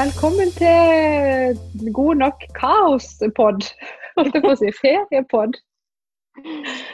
Velkommen 0.00 0.48
til 0.60 1.92
god 1.98 2.14
nok 2.24 2.38
kaospod. 2.56 3.60
Holdt 4.16 4.34
jeg 4.36 4.42
på 4.44 4.52
å 4.54 4.58
si 4.60 4.70
feriepod. 4.78 5.58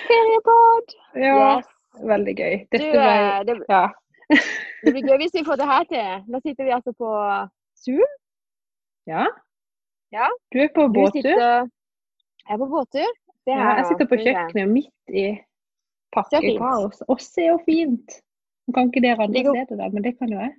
Feriepod! 0.09 0.95
Ja, 1.21 1.37
Yes. 1.59 1.69
veldig 2.13 2.35
gøy. 2.41 2.55
Du, 2.73 2.79
eh, 2.83 3.39
det, 3.49 3.55
ja. 3.71 3.85
det 4.83 4.93
blir 4.97 5.07
gøy 5.11 5.19
hvis 5.23 5.37
vi 5.39 5.45
får 5.47 5.61
det 5.61 5.69
her 5.71 5.87
til. 5.93 6.11
Nå 6.33 6.41
sitter 6.43 6.67
vi 6.69 6.75
altså 6.79 6.93
på 6.99 7.13
Zoom. 7.85 8.11
ja. 9.07 9.27
Ja. 10.15 10.27
Du 10.55 10.61
er 10.63 10.69
på 10.75 10.87
Du 10.89 10.99
båttur. 11.01 11.21
sitter 11.21 11.39
Jeg 11.39 12.55
er 12.55 12.59
på 12.59 12.67
båttur. 12.75 13.11
Det 13.47 13.55
Ja, 13.55 13.71
er 13.71 13.77
jeg 13.83 13.87
sitter 13.93 14.07
på 14.11 14.19
kjøkkenet 14.25 14.69
midt 14.73 15.15
i 15.15 15.27
pakkekaos. 16.15 17.03
Også 17.09 17.41
er 17.43 17.51
jo 17.55 17.59
fint! 17.67 18.21
Nå 18.67 18.75
kan 18.75 18.89
ikke 18.91 19.03
dere 19.03 19.23
andre 19.23 19.43
se 19.67 19.77
det, 19.77 19.93
men 19.95 20.03
det 20.03 20.19
kan 20.19 20.29
jo 20.33 20.39
jeg. 20.43 20.55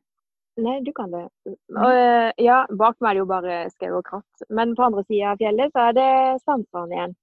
Nei, 0.57 0.79
du 0.81 0.89
kan 0.95 1.11
det. 1.13 1.27
Og, 1.45 1.91
eh, 1.93 2.31
ja, 2.41 2.63
bak 2.79 2.97
meg 2.99 3.11
er 3.11 3.13
det 3.17 3.21
jo 3.21 3.29
bare 3.29 3.57
skau 3.69 3.97
og 3.99 4.05
kratt. 4.07 4.45
Men 4.49 4.73
på 4.77 4.87
andre 4.87 5.03
sida 5.05 5.33
av 5.35 5.41
fjellet 5.41 5.73
så 5.73 5.79
er 5.89 5.97
det 5.97 6.11
sandstrand 6.41 6.95
igjen. 6.95 7.13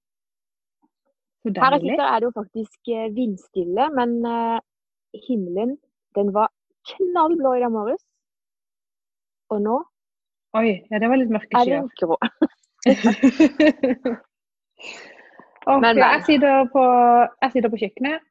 Her 1.45 1.75
jeg 1.75 1.81
sitter 1.83 2.05
er 2.05 2.17
det 2.21 2.27
jo 2.29 2.37
faktisk 2.37 2.91
eh, 2.95 3.09
vindstille, 3.13 3.89
men 3.97 4.15
eh, 4.25 4.59
himmelen 5.27 5.75
den 6.15 6.31
var 6.33 6.49
knallblå 6.93 7.57
i 7.57 7.63
dag 7.65 7.73
morges. 7.75 8.03
Og 9.53 9.59
nå 9.61 9.81
Oi, 10.55 10.69
ja, 10.87 10.95
det 11.03 11.09
var 11.11 11.19
litt 11.19 11.33
mørke 11.35 11.51
er 11.59 11.67
det 11.67 11.75
skyer. 11.75 11.87
grå. 11.99 12.15
okay, 15.73 15.97
jeg, 15.99 16.21
sitter 16.29 16.69
på, 16.71 16.83
jeg 17.43 17.51
sitter 17.51 17.73
på 17.73 17.79
kjøkkenet, 17.81 18.23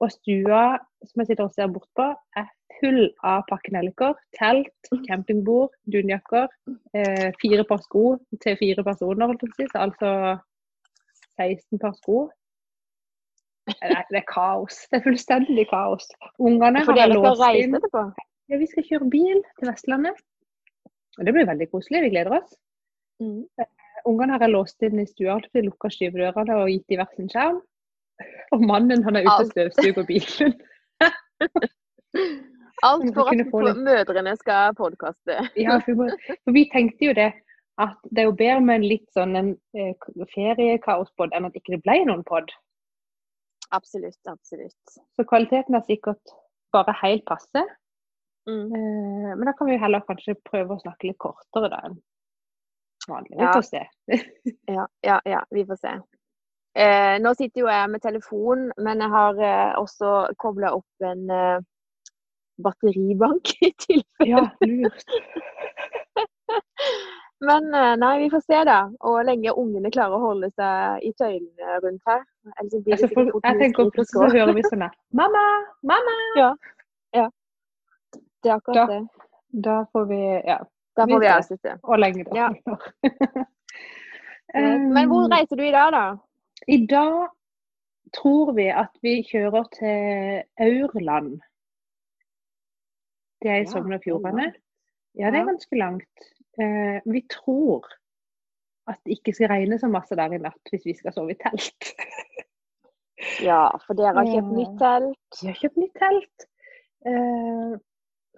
og 0.00 0.08
stua 0.14 0.62
som 1.06 1.22
jeg 1.22 1.30
sitter 1.30 1.46
og 1.46 1.54
ser 1.54 1.70
bort 1.72 1.88
på, 1.98 2.06
er 2.38 2.48
full 2.78 3.04
av 3.26 3.44
pakkenelliker, 3.48 4.16
telt, 4.38 4.90
campingbord, 5.06 5.74
dunjakker, 5.92 6.48
eh, 6.94 7.28
fire 7.42 7.64
par 7.68 7.82
sko 7.84 8.16
til 8.42 8.58
fire 8.60 8.84
personer, 8.86 9.34
altså 9.74 10.38
16 11.38 11.78
par 11.78 11.94
sko. 11.98 12.28
Det 13.68 13.76
er, 13.84 14.04
det 14.08 14.22
er 14.22 14.28
kaos. 14.28 14.86
Det 14.88 14.98
er 14.98 15.04
fullstendig 15.04 15.66
kaos. 15.70 16.06
Ungene 16.40 16.84
har 16.86 17.12
låst 17.12 17.42
inn. 17.60 17.76
Ja, 18.48 18.56
vi 18.56 18.68
skal 18.70 18.86
kjøre 18.86 19.10
bil 19.12 19.42
til 19.60 19.68
Vestlandet. 19.68 20.22
Og 21.18 21.26
det 21.26 21.34
blir 21.36 21.48
veldig 21.48 21.68
koselig. 21.68 22.06
Vi 22.06 22.14
gleder 22.14 22.38
oss. 22.38 22.54
Mm. 23.20 23.44
Ungene 24.08 24.32
har 24.32 24.46
jeg 24.46 24.54
låst 24.54 24.86
inn 24.86 25.02
i 25.02 25.06
stua, 25.08 25.36
de 25.52 25.66
lukka 25.66 25.90
skyvedørene 25.92 26.56
og 26.62 26.70
gitt 26.72 26.86
dem 26.88 27.02
hver 27.02 27.12
sin 27.16 27.28
skjerm. 27.28 27.60
Og 28.56 28.64
mannen 28.64 29.04
han 29.04 29.18
er 29.18 29.26
ute 29.26 29.42
og 29.44 29.50
støvsuger 29.52 30.06
bilen. 30.08 30.56
Alt 32.86 33.10
for 33.14 33.30
at 33.32 33.42
få 33.50 33.62
mødrene 33.74 34.36
skal 34.38 34.74
podkaste. 34.78 35.40
Ja, 35.58 35.80
for, 35.84 36.14
vi 36.54 36.64
tenkte 36.72 37.10
jo 37.10 37.14
det, 37.16 37.32
at 37.82 37.98
det 38.10 38.22
er 38.22 38.28
jo 38.28 38.36
bedre 38.38 38.62
med 38.62 38.80
en 38.80 38.88
litt 38.92 39.08
sånn 39.16 39.34
en 39.38 39.50
eh, 39.74 40.08
feriekaospod 40.34 41.34
enn 41.34 41.48
at 41.48 41.58
ikke 41.58 41.76
det 41.76 41.82
ble 41.86 41.98
noen 42.06 42.24
pod. 42.26 42.52
Absolutt, 43.74 44.20
absolutt. 44.30 44.98
Så 45.18 45.26
kvaliteten 45.28 45.76
er 45.76 45.84
sikkert 45.86 46.36
bare 46.72 46.94
helt 47.02 47.26
passe. 47.28 47.64
Mm. 48.48 48.68
Eh, 48.70 49.32
men 49.34 49.44
da 49.48 49.54
kan 49.58 49.70
vi 49.70 49.80
heller 49.80 50.06
kanskje 50.06 50.38
prøve 50.46 50.76
å 50.76 50.82
snakke 50.82 51.10
litt 51.10 51.20
kortere 51.22 51.70
da 51.72 51.82
enn 51.88 51.98
vanlig. 53.08 53.36
Vi 53.38 53.50
får 53.52 53.62
se. 53.62 53.82
Ja, 54.78 54.86
ja, 55.00 55.20
ja, 55.24 55.44
vi 55.50 55.66
får 55.66 55.76
se. 55.82 55.94
Eh, 56.76 57.16
nå 57.22 57.32
sitter 57.34 57.60
jo 57.64 57.68
jeg 57.70 57.90
med 57.90 58.00
telefon, 58.04 58.68
men 58.78 59.00
jeg 59.02 59.10
har 59.10 59.38
eh, 59.42 59.72
også 59.80 60.28
kobla 60.38 60.72
opp 60.76 61.06
en 61.06 61.30
eh, 61.30 61.58
batteribank 62.62 63.54
i 63.66 63.72
tilfelle. 63.78 64.28
Ja, 64.28 64.44
lurt. 64.66 65.04
Men 67.40 67.68
eh, 67.74 67.92
nei, 68.00 68.18
vi 68.18 68.30
får 68.32 68.40
se 68.42 68.60
da. 68.66 68.78
Og 69.06 69.20
lenge 69.28 69.52
ungene 69.54 69.90
klarer 69.94 70.16
å 70.16 70.24
holde 70.32 70.48
seg 70.58 71.04
i 71.06 71.12
tøylene 71.20 71.76
rundt 71.84 72.02
her. 72.10 72.24
Ellers 72.58 72.82
blir 72.82 72.96
det 72.96 72.96
Altså, 72.96 73.06
for, 73.06 73.14
sikkert 73.14 73.32
fort 73.36 73.44
jeg 73.46 73.58
tenker 73.60 73.90
skrik 73.92 74.08
så 74.10 74.30
hører 74.32 74.54
vi 74.56 74.64
sånn 74.70 74.82
her 74.82 74.96
Mamma! 75.20 75.44
Mamma! 75.86 76.16
Ja. 76.38 76.50
Det 78.42 78.50
er 78.50 78.56
akkurat 78.56 78.80
Da- 78.80 78.86
det. 78.90 79.02
Da 79.68 79.76
får 79.92 80.04
vi 80.10 80.18
Ja. 80.50 80.58
Da 80.98 81.06
får 81.06 81.20
vi 81.22 81.26
avslutte. 81.30 81.76
Og 81.86 81.98
lenge, 82.02 82.24
da. 82.26 82.30
Ja. 82.34 82.48
Men 84.58 85.06
hvor 85.12 85.24
Um, 85.28 85.30
reiser 85.30 85.56
du 85.56 85.62
i 85.62 85.70
dag, 85.70 85.92
da? 85.94 86.02
I 86.68 86.86
dag 86.86 87.28
tror 88.12 88.52
vi 88.56 88.66
at 88.68 88.92
vi 89.04 89.18
kjører 89.24 89.68
til 89.72 90.42
Aurland. 90.60 91.38
Det 93.42 93.52
er 93.52 93.62
i 93.62 93.70
Sogn 93.70 93.94
og 93.96 94.02
Fjordane. 94.04 94.50
Ja, 95.16 95.30
det 95.32 95.40
er 95.40 95.48
ganske 95.48 95.78
langt. 95.78 96.26
Eh, 96.60 96.98
vi 97.08 97.22
tror 97.30 97.86
at 98.88 99.00
det 99.04 99.18
ikke 99.18 99.32
skal 99.36 99.52
regne 99.52 99.78
så 99.80 99.88
masse 99.88 100.16
der 100.18 100.34
i 100.34 100.40
natt 100.42 100.72
hvis 100.72 100.84
vi 100.88 100.96
skal 100.98 101.16
sove 101.16 101.36
i 101.36 101.40
telt. 101.40 101.92
Ja, 103.42 103.64
for 103.82 103.98
dere 103.98 104.14
har 104.14 104.28
kjøpt 104.30 104.52
nytt 104.54 104.76
telt. 104.78 105.38
Vi 105.40 105.48
har 105.48 105.56
kjøpt 105.58 105.78
nytt 105.82 105.96
telt. 105.98 106.44
Eh, 107.10 107.72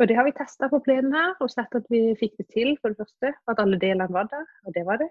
og 0.00 0.08
det 0.08 0.16
har 0.16 0.24
vi 0.24 0.32
testa 0.38 0.70
på 0.72 0.80
plenen 0.86 1.12
her 1.12 1.34
og 1.44 1.50
sett 1.52 1.76
at 1.76 1.90
vi 1.92 2.14
fikk 2.16 2.38
det 2.40 2.46
til, 2.54 2.70
for 2.80 2.92
det 2.94 3.02
første. 3.02 3.34
At 3.52 3.60
alle 3.60 3.76
delene 3.82 4.08
var 4.14 4.30
der, 4.32 4.46
og 4.64 4.72
det 4.76 4.86
var 4.88 5.02
det. 5.02 5.10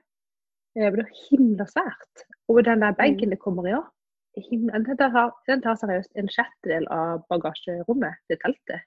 Eh, 0.74 0.88
det 0.88 1.04
var 1.04 1.14
himla 1.28 1.70
svært. 1.70 2.26
Og 2.50 2.64
den 2.66 2.82
der 2.82 2.96
bagen 2.98 3.30
det 3.34 3.40
kommer 3.40 3.68
i 3.70 3.74
òg. 3.78 3.88
Den, 4.40 4.86
tar- 4.98 5.34
den 5.50 5.62
tar 5.62 5.76
seriøst 5.78 6.12
en 6.18 6.30
sjettedel 6.32 6.86
av 6.94 7.24
bagasjerommet 7.30 8.16
til 8.30 8.38
teltet. 8.42 8.86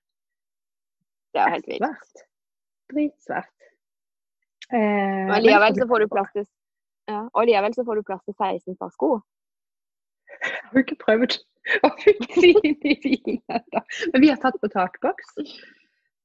Det 1.34 1.40
er 1.42 1.50
helt 1.56 1.66
vilt. 1.68 1.82
Svært. 1.82 2.22
Dritsvært. 2.92 3.68
Eh, 4.72 5.28
Og 5.28 5.42
likevel 5.44 5.74
så 5.76 5.86
får 5.90 6.00
du 6.04 6.08
plass 6.12 6.30
til 6.36 6.46
ja, 7.10 7.18
og 7.34 7.46
likevel 7.48 7.74
så 7.74 7.84
får 7.84 7.98
du 7.98 8.02
plass 8.06 8.22
til 8.24 8.34
16 8.38 8.76
par 8.78 8.92
sko. 8.94 9.08
Jeg 10.32 10.52
har 10.70 10.78
ikke 10.84 10.96
prøvd 11.02 11.34
å 11.84 11.90
putte 11.98 12.46
inn 12.46 12.76
i 12.88 12.94
bilen 13.02 13.40
ennå. 13.52 13.82
Men 14.14 14.22
vi 14.22 14.30
har 14.30 14.38
tatt 14.40 14.56
på 14.62 14.70
takboks. 14.72 15.34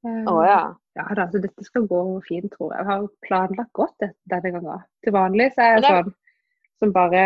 Eh, 0.06 0.30
oh, 0.30 0.44
ja. 0.48 0.62
Ja 0.98 1.08
da, 1.18 1.26
så 1.34 1.42
dette 1.44 1.66
skal 1.66 1.88
gå 1.90 2.00
fint, 2.28 2.48
tror 2.54 2.72
jeg. 2.74 2.80
Jeg 2.80 2.88
har 2.92 3.10
planlagt 3.28 3.74
godt 3.78 4.06
denne 4.32 4.54
gangen. 4.56 4.86
Til 5.04 5.14
vanlig 5.18 5.50
så 5.58 5.66
er 5.66 5.76
jeg 5.76 5.84
sånn 5.90 6.14
som 6.82 6.94
bare 6.96 7.26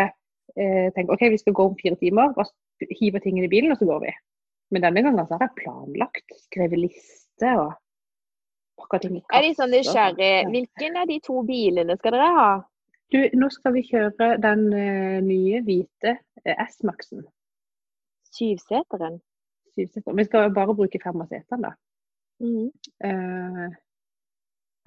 eh, 0.56 0.88
tenker 0.96 1.14
OK, 1.14 1.26
vi 1.32 1.40
skal 1.40 1.56
gå 1.56 1.68
om 1.70 1.78
fire 1.78 1.98
timer, 2.00 2.34
så 2.36 2.88
hiver 2.98 3.22
tingene 3.22 3.48
i 3.48 3.52
bilen, 3.52 3.72
og 3.74 3.80
så 3.80 3.88
går 3.88 4.04
vi. 4.06 4.12
Men 4.72 4.86
denne 4.86 5.04
gangen 5.04 5.28
så 5.28 5.36
har 5.36 5.46
jeg 5.46 5.58
planlagt, 5.60 6.36
skrevet 6.48 6.80
liste 6.80 7.54
og 7.60 7.74
pakka 8.80 9.02
ting 9.02 9.18
i 9.18 9.22
Jeg 9.22 9.38
er 9.38 9.46
litt 9.46 9.60
sånn 9.60 9.74
nysgjerrig. 9.74 10.32
Hvilken 10.54 10.98
av 11.02 11.10
de 11.10 11.18
to 11.24 11.42
bilene 11.48 11.96
skal 12.00 12.16
dere 12.16 12.30
ha? 12.38 12.50
Du, 13.12 13.18
nå 13.36 13.50
skal 13.52 13.74
vi 13.76 13.84
kjøre 13.84 14.34
den 14.40 14.66
eh, 14.72 15.18
nye 15.24 15.60
hvite 15.66 16.14
eh, 16.16 16.62
S-Maxen. 16.64 17.26
Syvseteren. 18.32 19.18
Syvseteren. 19.76 20.16
Vi 20.16 20.24
skal 20.24 20.54
bare 20.56 20.76
bruke 20.76 21.00
fem 21.02 21.20
av 21.20 21.28
setene, 21.28 21.68
da. 21.68 21.74
Mm. 22.42 22.70
Eh, 23.04 23.66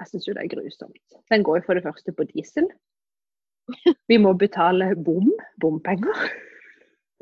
jeg 0.01 0.09
syns 0.09 0.25
jo 0.27 0.33
det 0.35 0.43
er 0.43 0.51
grusomt. 0.55 1.19
Den 1.31 1.45
går 1.45 1.61
jo 1.61 1.67
for 1.67 1.77
det 1.77 1.85
første 1.85 2.15
på 2.17 2.25
diesel. 2.33 2.67
Vi 4.11 4.17
må 4.21 4.33
betale 4.37 4.91
bom, 4.95 5.31
bompenger. 5.61 6.25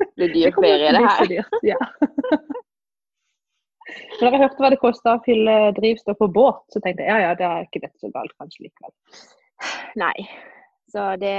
Det 0.00 0.08
blir 0.18 0.32
dyrt 0.34 0.58
ferie, 0.60 0.90
det 0.92 1.02
her. 1.04 1.28
dyrt, 1.30 1.58
ja. 1.64 1.78
Når 4.20 4.32
jeg 4.32 4.40
hørte 4.40 4.62
hva 4.64 4.70
det 4.72 4.80
kosta 4.80 5.14
å 5.16 5.22
fylle 5.26 5.54
drivstoff 5.76 6.16
på 6.20 6.28
båt, 6.32 6.62
så 6.72 6.80
tenkte 6.80 7.04
jeg 7.04 7.12
ja 7.12 7.18
ja, 7.28 7.34
det 7.38 7.44
er 7.46 7.66
ikke 7.66 7.82
dette 7.82 8.00
så 8.00 8.08
galt 8.14 8.32
kanskje 8.40 8.64
likevel. 8.66 8.94
Nei. 10.00 10.14
Så 10.92 11.04
det, 11.20 11.34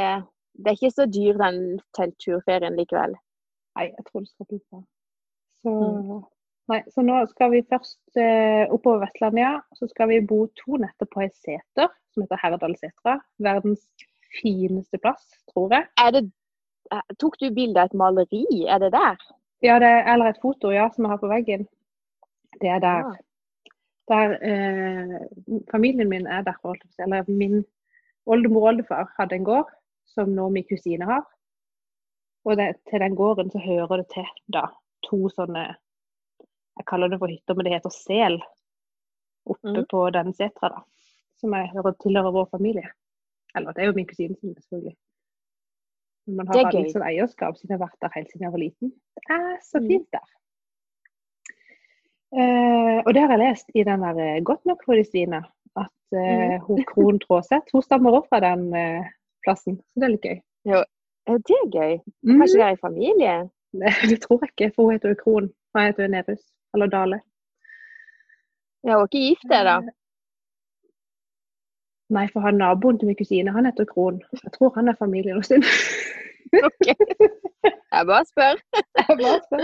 det 0.59 0.71
er 0.71 0.77
ikke 0.77 0.93
så 0.93 1.07
dyr 1.09 1.40
den 1.41 1.59
teltturferien 1.97 2.78
likevel. 2.78 3.16
Nei, 3.79 3.87
jeg 3.90 4.05
tror 4.08 4.23
det 4.23 4.31
skal 4.31 4.49
bli 4.51 4.61
bra. 4.69 4.84
Så, 5.63 5.73
Mm. 5.75 6.22
nei, 6.69 6.79
så 6.93 7.01
nå 7.05 7.16
skal 7.31 7.49
vi 7.55 7.63
først 7.69 8.19
eh, 8.22 8.66
oppover 8.73 9.01
Vestlandet, 9.08 9.41
ja. 9.41 9.55
Så 9.78 9.90
skal 9.90 10.11
vi 10.13 10.22
bo 10.29 10.43
to 10.61 10.78
netter 10.81 11.09
på 11.09 11.23
ei 11.25 11.31
seter 11.34 11.90
som 12.13 12.23
heter 12.23 12.40
Herdalsetra. 12.43 13.17
Verdens 13.41 13.87
fineste 14.41 14.99
plass, 15.02 15.23
tror 15.53 15.73
jeg. 15.73 15.87
Er 16.02 16.11
det, 16.16 16.23
eh, 16.93 17.05
tok 17.22 17.37
du 17.41 17.49
bilde 17.53 17.82
av 17.82 17.91
et 17.91 17.97
maleri? 17.97 18.46
Er 18.67 18.82
det 18.84 18.91
der? 18.96 19.22
Ja, 19.64 19.79
det, 19.79 19.93
eller 20.11 20.29
et 20.29 20.41
foto, 20.41 20.72
ja, 20.72 20.90
som 20.93 21.05
jeg 21.05 21.16
har 21.16 21.22
på 21.22 21.32
veggen. 21.32 21.67
Det 22.61 22.70
er 22.70 22.84
der. 22.84 23.08
Ja. 23.08 23.22
der 24.08 24.35
eh, 24.46 25.22
familien 25.72 26.09
min 26.09 26.28
er 26.28 26.43
der, 26.46 26.53
holdt 26.64 26.84
jeg 26.85 27.08
eller 27.08 27.23
min 27.28 27.64
oldemor 28.26 28.61
og 28.61 28.67
oldefar 28.67 29.08
hadde 29.17 29.40
en 29.40 29.47
gård 29.47 29.72
som 30.05 30.29
nå 30.29 30.49
min 30.53 30.67
kusine 30.70 31.08
har. 31.09 31.23
Og 32.46 32.58
det, 32.58 32.76
til 32.90 33.02
den 33.02 33.16
gården 33.17 33.49
så 33.52 33.59
hører 33.59 34.03
det 34.03 34.08
til 34.14 34.28
da 34.53 34.67
to 35.09 35.26
sånne 35.34 35.66
Jeg 36.76 36.85
kaller 36.90 37.08
det 37.08 37.17
for 37.22 37.32
hytter, 37.32 37.55
men 37.55 37.66
det 37.66 37.72
heter 37.72 37.93
sel 37.93 38.35
oppe 39.47 39.72
mm. 39.78 39.85
på 39.90 39.99
den 40.11 40.34
setra, 40.35 40.70
da. 40.73 40.82
Som 41.40 41.53
jeg 41.55 41.72
hører 41.72 41.96
tilhører 42.03 42.34
vår 42.35 42.49
familie. 42.52 42.90
Eller 43.55 43.72
det 43.73 43.81
er 43.84 43.90
jo 43.91 43.96
min 43.97 44.07
kusine 44.07 44.35
sin, 44.40 44.55
selvfølgelig. 44.55 44.96
Men 46.28 46.35
man 46.41 46.47
har 46.47 46.72
gøy. 46.72 46.79
litt 46.81 46.93
sånn 46.96 47.05
eierskap 47.05 47.57
siden 47.57 47.75
jeg 47.75 47.78
har 47.79 47.85
vært 47.87 48.02
der 48.02 48.13
helt 48.16 48.31
siden 48.31 48.46
jeg 48.47 48.52
var 48.55 48.63
liten. 48.63 48.93
Det 49.16 49.25
er 49.29 49.57
så 49.63 49.79
Mhm. 49.79 49.87
fint 49.91 50.07
der. 50.11 50.28
Uh, 52.35 52.99
og 53.05 53.13
det 53.13 53.22
har 53.22 53.31
jeg 53.35 53.40
lest 53.43 53.69
i 53.75 53.84
den 53.87 54.02
der 54.03 54.17
eh, 54.19 54.41
Godt 54.43 54.66
nok 54.66 54.81
for 54.85 54.97
de 54.97 55.03
svine. 55.07 55.43
at 55.78 56.17
uh, 56.17 56.55
hun 56.67 56.81
Kron 56.90 57.19
Traaseth 57.19 57.72
hun 57.73 57.81
stammer 57.85 58.11
opp 58.17 58.28
fra 58.29 58.40
den 58.43 58.66
uh, 58.75 59.05
plassen. 59.46 59.78
Så 59.93 59.99
det 60.01 60.08
er 60.08 60.13
litt 60.16 60.25
gøy. 60.28 60.40
Ja, 60.66 60.81
det 61.28 61.55
er 61.59 61.69
gøy. 61.78 61.93
Mm. 62.25 62.40
Kanskje 62.41 62.58
det 62.59 62.66
er 62.66 62.75
i 62.75 62.81
familie? 62.81 63.35
Det, 63.72 63.93
det 64.11 64.19
tror 64.23 64.40
jeg 64.43 64.51
ikke, 64.51 64.72
for 64.75 64.84
hun 64.90 64.96
heter 64.97 65.13
jo 65.13 65.19
Kron. 65.22 65.47
Og 65.73 65.79
jeg 65.81 65.91
heter 65.93 66.03
jo 66.08 66.11
Nerus. 66.16 66.43
Eller 66.73 66.87
Dale. 66.91 67.22
Ja, 68.85 68.97
hun 68.97 69.01
er 69.01 69.08
ikke 69.08 69.23
gift, 69.29 69.47
det, 69.51 69.61
da. 69.69 69.78
Nei, 72.13 72.28
for 72.29 72.46
han 72.46 72.59
naboen 72.61 72.99
til 72.99 73.09
min 73.09 73.17
kusine, 73.17 73.53
han 73.55 73.66
heter 73.66 73.87
Krohn. 73.90 74.19
Jeg 74.43 74.52
tror 74.53 74.73
han 74.75 74.91
er 74.91 74.97
familien 74.99 75.40
hos 75.40 75.49
sin. 75.49 75.63
Ok. 76.53 76.87
Jeg 77.96 78.05
bare 78.07 78.25
spør. 78.25 78.59
Jeg 78.99 79.17
bare 79.22 79.40
spør. 79.46 79.63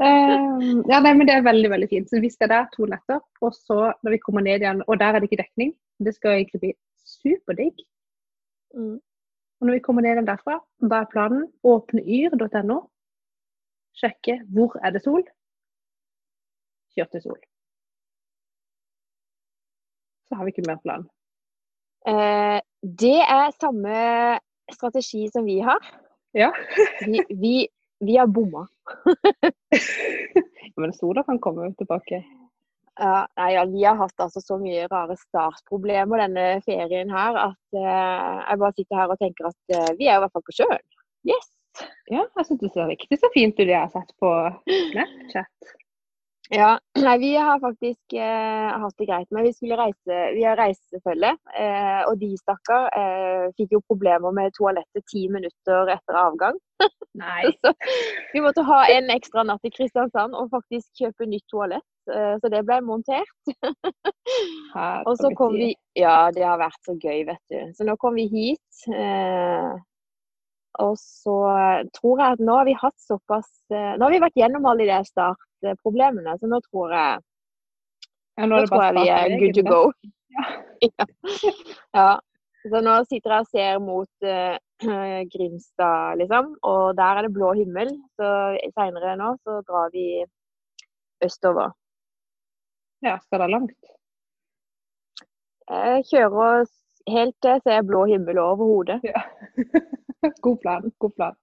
Um, 0.00 0.84
ja, 0.90 1.00
nei, 1.04 1.12
men 1.12 1.28
det 1.28 1.34
er 1.34 1.44
veldig 1.46 1.70
veldig 1.70 1.88
fint. 1.90 2.08
Så 2.10 2.20
vi 2.24 2.30
skal 2.32 2.50
der 2.52 2.70
to 2.72 2.88
netter. 2.88 3.20
Og 3.44 3.52
så 3.54 3.92
når 4.02 4.16
vi 4.16 4.22
kommer 4.22 4.44
ned 4.46 4.64
igjen, 4.64 4.82
og 4.86 5.00
der 5.00 5.12
er 5.12 5.20
det 5.20 5.28
ikke 5.30 5.42
dekning, 5.42 5.74
det 6.04 6.14
skal 6.16 6.38
egentlig 6.38 6.60
bli 6.60 6.72
superdigg. 7.04 7.84
Mm. 8.74 8.96
Og 9.60 9.66
når 9.66 9.78
vi 9.78 9.84
kommer 9.84 10.02
ned 10.02 10.16
igjen 10.16 10.28
derfra, 10.28 10.60
da 10.90 11.02
er 11.02 11.10
planen 11.12 11.46
åpne 11.64 12.04
yr.no. 12.04 12.80
Sjekke 13.96 14.40
hvor 14.52 14.76
er 14.84 14.96
det 14.96 15.04
sol. 15.04 15.24
Kjør 16.96 17.12
til 17.12 17.26
sol. 17.28 17.40
Så 20.28 20.36
har 20.36 20.44
vi 20.44 20.52
ikke 20.52 20.66
mer 20.68 20.80
plan. 20.82 21.06
Eh, 22.06 22.58
det 23.02 23.18
er 23.22 23.54
samme 23.60 23.96
strategi 24.72 25.26
som 25.32 25.46
vi 25.46 25.60
har. 25.60 25.82
Ja. 26.36 26.52
Vi, 27.06 27.22
vi, 27.28 27.54
vi 28.04 28.16
har 28.16 28.26
bomma. 28.26 28.66
Men 30.76 30.92
sola 30.92 31.24
kan 31.26 31.40
komme 31.42 31.72
tilbake. 31.78 32.22
Ja, 32.96 33.26
nei, 33.36 33.50
ja, 33.52 33.64
vi 33.68 33.82
har 33.84 33.96
hatt 33.98 34.22
altså 34.24 34.40
så 34.40 34.56
mye 34.60 34.86
rare 34.88 35.18
startproblemer 35.20 36.22
denne 36.24 36.44
ferien 36.64 37.10
her 37.12 37.36
at 37.42 37.76
uh, 37.76 38.38
jeg 38.40 38.60
bare 38.62 38.76
sitter 38.78 39.00
her 39.00 39.12
og 39.12 39.20
tenker 39.20 39.50
at 39.50 39.74
uh, 39.76 39.90
vi 39.98 40.08
er 40.08 40.16
i 40.16 40.22
hvert 40.22 40.32
fall 40.32 40.44
på 40.46 40.54
sjøen. 40.56 40.84
Yes! 41.28 41.50
Ja, 42.08 42.22
jeg 42.24 42.46
syns 42.48 42.62
det 42.62 42.70
ser 42.72 42.88
riktig 42.88 43.18
så 43.20 43.28
fint 43.34 43.58
ut 43.58 43.66
det 43.66 43.74
jeg 43.74 43.82
har 43.82 43.92
sett 43.92 44.14
på 44.22 44.30
Snapchat. 44.92 45.74
Ja, 46.50 46.78
nei, 47.02 47.18
vi 47.18 47.32
har 47.36 47.58
faktisk 47.60 48.12
eh, 48.12 48.68
hatt 48.80 48.94
det 48.98 49.06
greit. 49.08 49.26
Men 49.30 49.42
vi 49.42 49.52
skulle 49.52 49.78
reise, 49.80 50.18
vi 50.34 50.44
har 50.46 50.58
reisefølge, 50.60 51.32
eh, 51.58 52.02
og 52.06 52.20
de 52.20 52.30
stakkar 52.38 52.86
eh, 52.94 53.48
fikk 53.58 53.74
jo 53.74 53.82
problemer 53.90 54.34
med 54.34 54.54
toalettet 54.54 55.06
ti 55.10 55.26
minutter 55.32 55.90
etter 55.96 56.20
avgang. 56.20 56.60
Nei. 57.18 57.50
Så 57.64 57.72
vi 58.32 58.44
måtte 58.44 58.62
ha 58.68 58.84
en 58.94 59.10
ekstra 59.14 59.42
natt 59.48 59.66
i 59.66 59.72
Kristiansand 59.74 60.38
og 60.38 60.52
faktisk 60.54 61.02
kjøpe 61.02 61.26
nytt 61.26 61.46
toalett. 61.50 61.86
Eh, 62.06 62.36
så 62.38 62.50
det 62.52 62.62
ble 62.62 62.78
montert. 62.86 63.32
Og 65.08 65.16
så 65.18 65.32
kom 65.34 65.56
vi 65.58 65.72
Ja, 65.98 66.28
det 66.30 66.44
har 66.46 66.60
vært 66.60 66.78
så 66.86 66.94
gøy, 66.94 67.24
vet 67.26 67.42
du. 67.50 67.58
Så 67.74 67.86
nå 67.88 67.96
kom 67.98 68.14
vi 68.14 68.28
hit. 68.30 68.86
Eh, 70.76 70.84
og 70.84 70.98
så 71.00 71.36
tror 71.96 72.20
jeg 72.20 72.36
at 72.36 72.44
nå 72.44 72.58
har 72.58 72.68
vi 72.68 72.76
hatt 72.76 72.96
såpass 73.00 73.48
eh, 73.72 73.96
Nå 73.96 74.06
har 74.06 74.14
vi 74.14 74.22
vært 74.22 74.38
gjennom 74.40 74.68
alle 74.68 74.88
de 74.88 75.00
startproblemene, 75.08 76.36
så 76.38 76.50
nå 76.50 76.60
tror 76.68 76.94
jeg 76.94 77.24
ja, 78.36 78.46
nå, 78.46 78.60
tror 78.68 78.82
jeg 78.84 78.96
vi 78.98 79.08
er 79.08 79.38
good 79.40 79.56
to 79.56 79.62
go. 79.64 79.82
Ja. 80.36 80.46
ja. 81.00 81.06
ja. 81.96 82.08
Så 82.66 82.80
nå 82.82 82.96
sitter 83.06 83.32
jeg 83.32 83.44
og 83.44 83.50
ser 83.54 83.78
mot 83.80 84.26
uh, 84.26 84.56
Grimstad, 85.32 86.18
liksom. 86.20 86.50
Og 86.66 86.96
der 86.98 87.20
er 87.20 87.24
det 87.24 87.32
blå 87.32 87.54
himmel. 87.56 87.94
Så 88.18 88.28
seinere 88.76 89.14
nå 89.16 89.30
så 89.40 89.60
drar 89.64 89.88
vi 89.94 90.24
østover. 91.24 91.72
Ja, 93.06 93.16
skal 93.24 93.44
det 93.44 93.52
langt? 93.54 93.78
Jeg 95.70 96.04
kjører 96.10 96.66
helt 97.08 97.36
til 97.40 97.54
jeg 97.54 97.64
ser 97.64 97.86
blå 97.86 98.04
himmel 98.10 98.42
over 98.42 98.68
hodet. 98.74 99.00
Ja. 99.06 99.24
god 100.46 100.60
plan. 100.62 100.92
God 100.98 101.14
plan. 101.16 101.36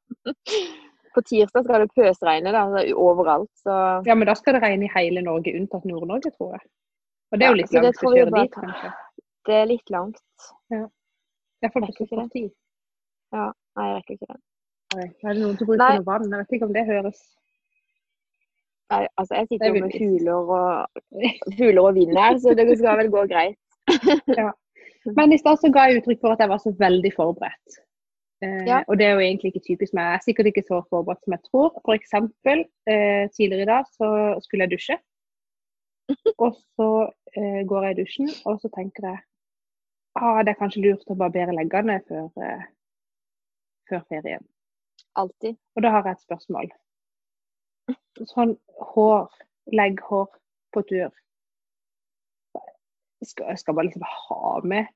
På 1.14 1.22
tirsdag 1.22 1.68
skal 1.68 1.84
det 1.84 1.92
pøsregne 1.94 2.54
da, 2.56 2.64
overalt. 2.98 3.52
Så 3.62 3.76
Ja, 4.08 4.16
men 4.16 4.28
da 4.30 4.36
skal 4.40 4.58
det 4.58 4.64
regne 4.64 4.88
i 4.88 4.94
hele 4.96 5.22
Norge 5.26 5.54
unntatt 5.54 5.86
Nord-Norge, 5.86 6.34
tror 6.38 6.56
jeg. 6.58 6.66
Og 7.32 7.40
det 7.40 7.46
er 7.46 7.54
jo 7.54 7.60
litt 7.60 7.74
ja, 7.74 7.82
langt 7.82 8.02
å 8.02 8.14
kjøre 8.14 8.34
dit, 8.34 8.56
kanskje. 8.56 8.90
det 9.50 9.56
er 9.60 9.70
litt 9.70 9.94
langt. 9.94 10.50
Ja. 10.74 10.84
Jeg 11.64 11.74
får 11.74 11.88
ikke 11.90 12.10
så 12.10 12.26
tid. 12.34 12.50
Ja. 13.34 13.46
Nei, 13.78 13.86
jeg 13.90 13.96
rekker 14.00 14.18
ikke 14.18 14.34
det. 14.34 14.42
Nei, 14.94 15.08
Er 15.10 15.30
det 15.32 15.40
noen 15.42 15.56
som 15.58 15.70
bruker 15.70 15.82
Nei. 15.82 15.96
noe 15.98 16.06
vann? 16.10 16.28
Jeg 16.30 16.44
vet 16.44 16.58
ikke 16.58 16.68
om 16.68 16.76
det 16.76 16.84
høres. 16.90 17.24
Nei, 18.94 19.02
altså, 19.18 19.40
jeg 19.40 19.50
sitter 19.50 19.72
jo 19.72 19.86
med 19.86 19.96
huler 19.98 20.52
og, 20.58 21.00
huler 21.58 21.82
og 21.82 21.96
vind 21.98 22.14
her, 22.20 22.38
så 22.42 22.54
det 22.58 22.68
skal 22.78 23.00
vel 23.02 23.10
gå 23.14 23.24
greit. 23.32 23.58
Men 25.18 25.34
i 25.34 25.40
stad 25.42 25.60
så 25.60 25.72
ga 25.74 25.88
jeg 25.90 26.02
uttrykk 26.02 26.22
for 26.22 26.36
at 26.36 26.44
jeg 26.44 26.52
var 26.52 26.62
så 26.62 26.74
veldig 26.80 27.12
forberedt. 27.16 27.80
Eh, 28.44 28.64
Ja. 28.68 28.84
Og 28.88 28.98
det 29.00 29.06
er 29.06 29.14
jo 29.14 29.24
egentlig 29.24 29.52
ikke 29.54 29.68
typisk 29.70 29.94
meg. 29.94 30.04
Jeg 30.04 30.20
er 30.20 30.26
sikkert 30.26 30.50
ikke 30.52 30.68
så 30.68 30.82
forberedt 30.90 31.24
som 31.24 31.36
jeg 31.36 31.44
tror. 31.50 31.70
For 31.86 31.94
eksempel 31.96 32.66
eh, 32.92 33.26
tidligere 33.36 33.66
i 33.66 33.72
dag 33.72 33.84
så 33.98 34.08
skulle 34.44 34.66
jeg 34.66 34.74
dusje. 34.76 34.98
Og 36.44 36.56
så 36.76 36.90
eh, 37.38 37.62
går 37.70 37.84
jeg 37.84 37.94
i 37.96 38.02
dusjen, 38.02 38.30
og 38.46 38.60
så 38.62 38.70
tenker 38.76 39.06
jeg 39.08 39.20
ah, 40.20 40.42
det 40.44 40.52
er 40.52 40.60
kanskje 40.60 40.84
lurt 40.84 41.10
å 41.10 41.16
barbere 41.18 41.56
leggene 41.56 41.96
før, 42.10 42.28
eh, 42.44 42.66
før 43.90 44.04
ferien. 44.12 44.44
Alltid. 45.16 45.56
Og 45.76 45.86
da 45.86 45.94
har 45.94 46.06
jeg 46.06 46.18
et 46.18 46.26
spørsmål. 46.26 46.72
Sånn 48.30 48.56
hår, 48.94 49.32
legghår 49.74 50.28
på 50.76 50.84
tur. 50.92 51.16
Skal, 53.24 53.56
skal 53.58 53.78
man 53.78 53.88
liksom 53.88 54.04
ha 54.04 54.60
med 54.68 54.92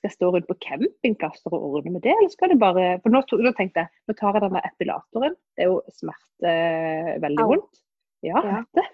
Skal 0.00 0.08
jeg 0.08 0.16
stå 0.16 0.28
rundt 0.32 0.46
på 0.48 0.54
campingplasser 0.64 1.52
og 1.52 1.64
ordne 1.76 1.90
med 1.98 2.00
det, 2.06 2.14
eller 2.16 2.30
skal 2.32 2.48
det 2.54 2.56
bare 2.62 2.84
For 3.04 3.12
nå, 3.12 3.20
nå 3.44 3.50
tenkte 3.58 3.82
jeg 3.82 3.90
nå 4.08 4.14
tar 4.16 4.32
jeg 4.38 4.46
denne 4.46 4.62
epilatoren. 4.64 5.34
Det 5.52 5.66
er 5.66 5.68
jo 5.68 5.80
smerte 5.92 6.48
eh, 6.48 7.10
veldig 7.20 7.46
vondt. 7.50 7.80
Ja, 8.24 8.40
Ja. 8.44 8.62
det. 8.76 8.86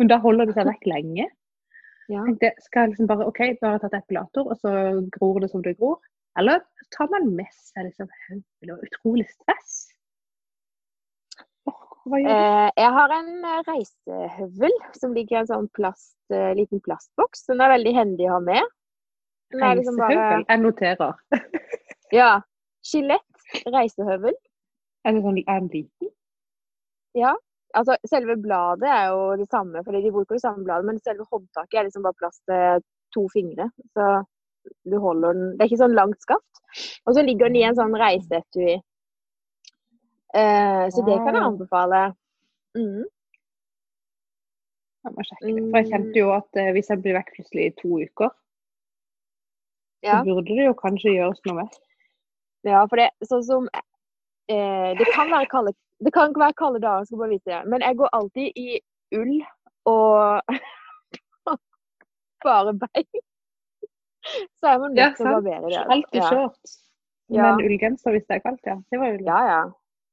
Men 0.00 0.08
da 0.08 0.16
holder 0.24 0.48
det 0.48 0.54
seg 0.56 0.66
vekk 0.70 0.86
lenge. 0.88 1.26
Ja. 2.08 2.22
Tenkte, 2.24 2.50
skal 2.64 2.86
jeg 2.86 2.94
liksom 2.94 3.08
bare 3.10 3.26
OK, 3.28 3.40
da 3.60 3.68
har 3.68 3.76
jeg 3.76 3.82
tatt 3.84 3.98
epilator, 4.00 4.48
og 4.52 4.56
så 4.60 4.72
gror 5.14 5.38
det 5.44 5.50
som 5.52 5.62
det 5.64 5.76
gror. 5.78 6.00
Eller 6.40 6.64
tar 6.96 7.08
man 7.12 7.28
med 7.36 7.52
seg 7.54 7.86
liksom 7.90 8.08
høvel 8.24 8.72
og 8.74 8.86
utrolig 8.88 9.26
stress? 9.30 9.76
Hva 12.04 12.18
gjør 12.20 12.28
du? 12.28 12.32
Eh, 12.34 12.70
jeg 12.80 12.90
har 12.96 13.14
en 13.18 13.30
eh, 13.48 13.60
reisehøvel 13.68 14.74
som 14.96 15.14
ligger 15.16 15.38
i 15.38 15.40
en 15.42 15.52
sånn 15.52 15.68
plast, 15.76 16.16
liten 16.56 16.80
plastboks. 16.84 17.46
Den 17.52 17.60
er 17.64 17.72
veldig 17.76 17.94
hendig 17.96 18.28
å 18.28 18.34
ha 18.38 18.40
med. 18.48 18.74
Liksom 19.52 19.96
bare 20.00 20.14
Reisehøvel? 20.14 20.44
Jeg 20.48 20.62
noterer. 20.64 21.14
Ja. 22.14 22.32
Skjelett. 22.84 23.46
Reisehøvel. 23.74 24.36
Er 25.04 25.16
det 25.16 25.22
sånn 25.24 25.40
er 25.42 25.60
den 25.60 25.70
liten? 25.72 26.10
Ja. 27.18 27.32
Altså, 27.74 27.96
selve 28.06 28.36
bladet 28.38 28.86
er 28.86 29.08
jo 29.10 29.22
det 29.40 29.48
samme, 29.50 29.82
fordi 29.86 30.02
de 30.04 30.12
bruker 30.14 30.36
det 30.36 30.44
samme 30.44 30.62
bladet, 30.66 30.86
men 30.86 31.00
selve 31.02 31.26
håndtaket 31.26 31.80
er 31.80 31.88
liksom 31.88 32.04
bare 32.06 32.18
plass 32.20 32.38
til 32.46 32.84
to 33.16 33.24
fingre. 33.32 33.66
Så 33.96 34.06
du 34.88 34.98
holder 35.02 35.34
den 35.34 35.48
Det 35.54 35.64
er 35.64 35.72
ikke 35.72 35.82
sånn 35.82 35.96
langt 35.98 36.22
skaft. 36.22 36.62
Og 37.06 37.16
så 37.16 37.24
ligger 37.24 37.50
den 37.50 37.58
i 37.60 37.66
en 37.66 37.78
sånn 37.78 37.96
reiseetui. 37.98 38.78
Eh, 40.34 40.84
så 40.90 41.04
det 41.06 41.18
kan 41.22 41.36
jeg 41.36 41.46
anbefale. 41.46 42.00
Mm. 42.78 43.04
Jeg 45.04 45.14
må 45.14 45.26
sjekke 45.26 45.50
det. 45.50 45.66
For 45.68 45.78
jeg 45.78 45.90
kjente 45.92 46.18
jo 46.18 46.32
at 46.34 46.62
eh, 46.62 46.72
hvis 46.74 46.90
jeg 46.90 47.02
blir 47.04 47.18
vekk 47.18 47.34
plutselig 47.36 47.68
i 47.68 47.74
to 47.82 48.00
uker, 48.02 48.32
Ja. 50.04 50.18
så 50.20 50.24
burde 50.28 50.52
det 50.58 50.66
jo 50.68 50.74
kanskje 50.76 51.14
gjøres 51.16 51.40
noe 51.48 51.56
med. 51.62 51.76
Ja, 52.68 52.84
for 52.88 53.00
det 53.00 53.10
sånn 53.28 53.42
som 53.44 53.66
eh, 53.74 54.90
Det 54.98 55.06
kan 55.12 55.28
være 55.32 55.48
kalde 55.52 55.72
Det 56.04 56.12
kan 56.14 56.30
ikke 56.32 56.40
være 56.44 56.56
kalde 56.60 56.80
dager, 56.84 57.04
skal 57.08 57.20
bare 57.22 57.32
vite 57.34 57.50
det. 57.52 57.60
Men 57.72 57.84
jeg 57.84 57.96
går 58.00 58.10
alltid 58.18 58.58
i 58.60 58.80
ull 59.16 59.34
og 59.88 60.42
bare 62.44 62.72
bein. 62.80 63.22
Så 64.60 64.66
er 64.68 64.78
Ja, 64.80 64.88
nødt 64.88 65.16
til 65.18 65.28
å 65.28 65.34
barbere 65.36 65.70
det. 65.72 65.82
Alltid 65.96 66.20
ja. 66.20 66.28
shorts. 66.32 66.78
Ja. 67.32 67.42
Men 67.56 67.64
ullgenser 67.66 68.12
hvis 68.16 68.24
det 68.28 68.38
er 68.38 68.44
kaldt, 68.44 68.64
ja. 68.68 68.76
Det 68.92 69.00
var 69.00 69.16
ull. 69.16 69.24
ja, 69.28 69.40
ja. 69.48 69.62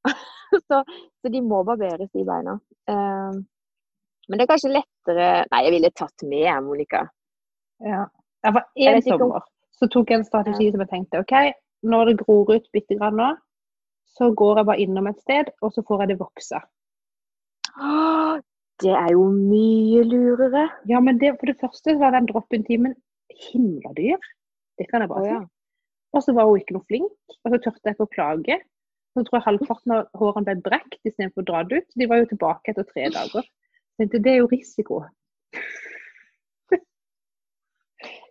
så, 0.68 0.82
så 1.22 1.32
de 1.32 1.42
må 1.46 1.62
barberes, 1.68 2.10
de 2.16 2.24
beina. 2.28 2.58
Uh, 2.92 3.36
men 4.28 4.38
det 4.40 4.46
er 4.46 4.52
kanskje 4.52 4.72
lettere 4.74 5.28
Nei, 5.52 5.62
jeg 5.68 5.74
ville 5.76 5.92
tatt 5.98 6.24
med, 6.28 6.52
Monica. 6.66 7.06
Ja. 7.84 8.06
Jeg 8.46 8.56
var 8.56 8.66
vet 8.76 9.06
ikke 9.06 9.16
om- 9.18 9.26
sommer, 9.28 9.48
så 9.82 9.90
tok 9.90 10.12
jeg 10.12 10.22
en 10.22 10.28
strategi 10.28 10.70
som 10.70 10.84
jeg 10.84 10.92
tenkte 10.92 11.24
OK, 11.24 11.34
når 11.90 12.12
det 12.12 12.20
gror 12.22 12.52
ut 12.54 12.68
bitte 12.76 12.98
grann 13.00 13.18
nå, 13.18 13.32
så 14.14 14.30
går 14.38 14.62
jeg 14.62 14.68
bare 14.70 14.84
innom 14.84 15.10
et 15.10 15.22
sted, 15.24 15.50
og 15.66 15.74
så 15.74 15.82
får 15.88 16.04
jeg 16.04 16.12
det 16.12 16.20
vokse. 16.20 16.60
Åh, 17.82 18.42
det 18.84 18.92
er 18.98 19.14
jo 19.16 19.24
mye 19.34 20.04
lurere. 20.06 20.68
Ja, 20.90 21.00
men 21.04 21.18
det, 21.22 21.36
for 21.40 21.50
det 21.50 21.58
første 21.62 21.96
var 22.02 22.14
den 22.14 22.28
drop-in-timen 22.30 22.94
himla 23.48 23.94
dyr. 23.98 24.20
Det 24.78 24.90
kan 24.92 25.06
jeg 25.06 25.12
bare 25.12 25.24
Å, 25.24 25.30
ja. 25.32 25.40
si. 25.42 25.52
Og 26.12 26.26
så 26.26 26.36
var 26.36 26.50
hun 26.50 26.60
ikke 26.60 26.76
noe 26.76 26.88
flink, 26.90 27.38
og 27.40 27.54
så 27.54 27.62
turte 27.64 27.88
jeg 27.88 27.96
ikke 27.96 28.08
å 28.10 28.14
klage. 28.18 28.58
Så 29.16 29.24
tror 29.28 29.38
jeg 29.38 29.48
halvparten 29.48 29.96
av 29.96 30.20
hårene 30.20 30.48
ble 30.48 30.66
brekt 30.66 31.00
istedenfor 31.08 31.48
dratt 31.48 31.72
ut. 31.72 31.88
De 32.00 32.08
var 32.08 32.22
jo 32.22 32.30
tilbake 32.32 32.74
etter 32.74 32.88
tre 32.88 33.08
dager. 33.16 33.48
Tenkte, 34.00 34.22
det 34.24 34.34
er 34.34 34.42
jo 34.42 34.52
risiko. 34.52 35.02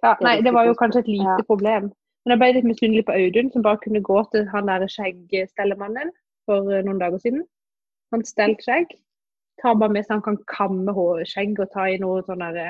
Ja, 0.02 0.14
nei, 0.24 0.38
det 0.44 0.52
var 0.56 0.68
jo 0.68 0.76
kanskje 0.78 1.04
et 1.04 1.12
lite 1.12 1.36
ja. 1.36 1.46
problem. 1.46 1.90
Men 2.24 2.34
jeg 2.34 2.40
ble 2.40 2.50
litt 2.56 2.68
misunnelig 2.68 3.06
på 3.08 3.16
Audun, 3.16 3.48
som 3.52 3.64
bare 3.64 3.80
kunne 3.84 4.02
gå 4.04 4.18
til 4.32 4.48
han 4.52 4.68
der 4.68 4.84
skjeggstellemannen 4.92 6.12
for 6.48 6.68
eh, 6.72 6.84
noen 6.84 7.00
dager 7.00 7.22
siden. 7.22 7.46
Han 8.14 8.26
stelt 8.28 8.60
skjegg. 8.64 8.92
Tar 9.62 9.78
bare 9.80 9.94
med 9.96 10.06
seg 10.06 10.18
han 10.18 10.26
kan 10.26 10.38
kamme 10.50 10.94
skjegg 11.28 11.60
og 11.60 11.72
ta 11.72 11.86
i 11.88 12.00
noe 12.00 12.24
sånn 12.26 12.44
derre 12.44 12.68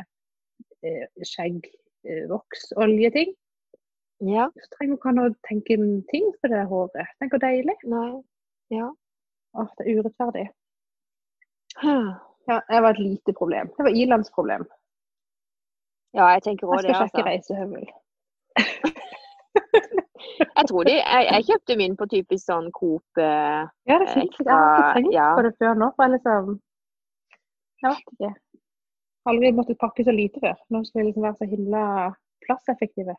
eh, 0.87 1.07
skjeggvoksoljeting. 1.33 3.35
Eh, 3.35 4.31
ja. 4.31 4.47
Så 4.55 4.73
trenger 4.77 4.99
ikke 4.99 5.11
han 5.11 5.25
å 5.25 5.29
tenke 5.49 5.79
en 5.79 6.01
ting 6.11 6.31
på 6.39 6.53
det 6.53 6.65
håret. 6.71 7.15
Tenk 7.19 7.35
hvor 7.35 7.43
deilig. 7.43 7.79
Nei. 7.91 8.23
Ja. 8.75 8.91
Åh, 9.59 9.71
det 9.79 9.87
er 9.87 9.99
urettferdig. 9.99 10.47
Ja, 11.81 12.61
det 12.67 12.81
var 12.83 12.95
et 12.95 13.03
lite 13.03 13.35
problem. 13.37 13.71
Det 13.77 13.87
var 13.87 13.97
ilandsproblem. 13.97 14.67
Ja, 16.17 16.27
jeg 16.35 16.43
tenker 16.47 16.71
òg 16.71 16.83
det. 16.83 16.91
Jeg 16.91 16.97
skal 16.97 17.09
sjekke 17.09 17.23
altså. 17.23 17.29
reisehøvel. 17.31 17.87
jeg 20.57 20.65
tror 20.69 20.87
de 20.89 20.95
jeg, 20.97 21.27
jeg, 21.31 21.47
kjøpte 21.49 21.77
min 21.81 21.97
på 21.99 22.07
typisk 22.11 22.45
sånn 22.51 22.71
Coop 22.77 23.21
eh, 23.23 23.63
Ja, 23.89 23.99
det 24.01 24.09
er 24.09 24.15
fint. 24.17 24.39
Jeg 24.43 24.51
har 24.51 24.79
ikke 24.81 24.97
tenkt 24.99 25.15
ja. 25.15 25.29
på 25.39 25.45
det 25.47 25.53
før 25.63 25.79
nå. 25.79 25.91
For 25.97 26.15
liksom 26.15 26.55
Jeg 27.83 27.93
vet 27.95 28.15
ikke. 28.17 28.33
Aldri 29.31 29.53
måttet 29.55 29.81
pakke 29.81 30.05
så 30.07 30.15
lite 30.17 30.43
før. 30.43 30.57
Nå 30.75 30.83
skal 30.89 31.03
vi 31.03 31.11
liksom 31.11 31.27
være 31.29 31.39
så 31.39 31.49
himla 31.51 31.85
plasseffektive. 32.47 33.15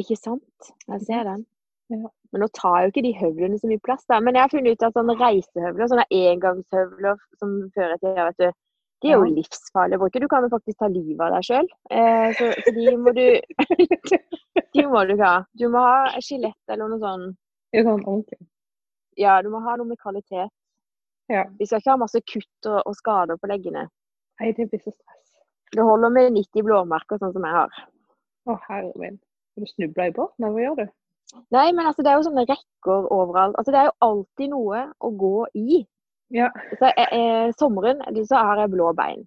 Ikke 0.00 0.16
sant. 0.18 0.72
Jeg 0.88 1.04
ser 1.08 1.28
den. 1.28 1.44
Ja. 1.92 2.08
Men 2.32 2.42
nå 2.42 2.48
tar 2.56 2.82
jo 2.82 2.90
ikke 2.90 3.04
de 3.06 3.12
høvlene 3.16 3.58
så 3.60 3.68
mye 3.70 3.82
plass, 3.84 4.04
da. 4.10 4.18
Men 4.22 4.36
jeg 4.36 4.44
har 4.44 4.52
funnet 4.52 4.74
ut 4.74 4.86
at 4.86 4.96
sånne 4.96 5.16
reisehøvler, 5.20 5.90
sånne 5.90 6.06
engangshøvler 6.14 7.20
som 7.40 7.52
fører 7.76 8.00
til 8.02 8.16
vet 8.18 8.40
du, 8.42 8.48
de 9.04 9.10
er 9.10 9.18
jo 9.18 9.28
livsfarlige 9.28 10.00
bruke. 10.00 10.20
Du 10.22 10.28
kan 10.32 10.44
jo 10.46 10.50
faktisk 10.52 10.78
ta 10.80 10.88
livet 10.88 11.20
av 11.26 11.34
deg 11.36 11.46
sjøl. 11.46 11.66
Eh, 11.92 12.28
så, 12.38 12.50
så, 12.64 12.72
de 12.76 12.94
må 13.00 13.12
du 13.16 13.24
De 14.76 14.84
må 14.88 15.02
du 15.04 15.12
ikke 15.14 15.28
ha. 15.28 15.40
Du 15.58 15.66
må 15.72 15.82
ha 15.84 16.22
skjelett 16.24 16.72
eller 16.72 16.92
noe 16.92 17.00
sånn. 17.02 17.26
Sånn. 17.76 18.24
Ja, 19.20 19.36
du 19.44 19.50
må 19.52 19.60
ha 19.64 19.76
noe 19.76 19.88
med 19.90 20.00
kvalitet. 20.00 20.48
Ja. 21.32 21.44
Vi 21.58 21.66
skal 21.66 21.82
ikke 21.82 21.92
ha 21.92 22.00
masse 22.00 22.22
kutt 22.24 22.68
og, 22.70 22.80
og 22.86 22.96
skader 22.96 23.40
på 23.40 23.50
leggene. 23.50 23.86
Nei, 24.40 24.52
det 24.56 24.68
blir 24.70 24.80
så 24.80 24.92
stress. 24.92 25.32
Det 25.74 25.84
holder 25.84 26.12
med 26.12 26.36
90 26.36 26.64
blåmerker, 26.64 27.18
sånn 27.20 27.34
som 27.34 27.44
jeg 27.44 27.56
har. 27.56 27.80
Å, 28.46 28.56
herre 28.68 28.92
min. 29.00 29.18
Har 29.56 29.64
du 29.64 29.72
snubla 29.72 30.08
i 30.08 30.14
båten, 30.14 30.46
hva 30.46 30.62
gjør 30.62 30.80
du? 30.82 30.86
Nei, 31.54 31.66
men 31.74 31.88
altså, 31.88 32.04
det 32.04 32.12
er 32.12 32.20
jo 32.20 32.26
sånne 32.28 32.46
rekker 32.46 33.08
overalt. 33.12 33.56
Altså, 33.58 33.74
det 33.74 33.80
er 33.80 33.88
jo 33.88 33.96
alltid 34.06 34.52
noe 34.52 34.82
å 35.00 35.10
gå 35.24 35.36
i. 35.58 35.82
Ja. 36.34 36.50
Så 36.78 36.90
eh, 36.90 37.14
eh, 37.14 37.48
sommeren 37.58 38.02
så 38.26 38.42
har 38.48 38.64
jeg 38.64 38.74
blå 38.74 38.90
bein. 38.98 39.24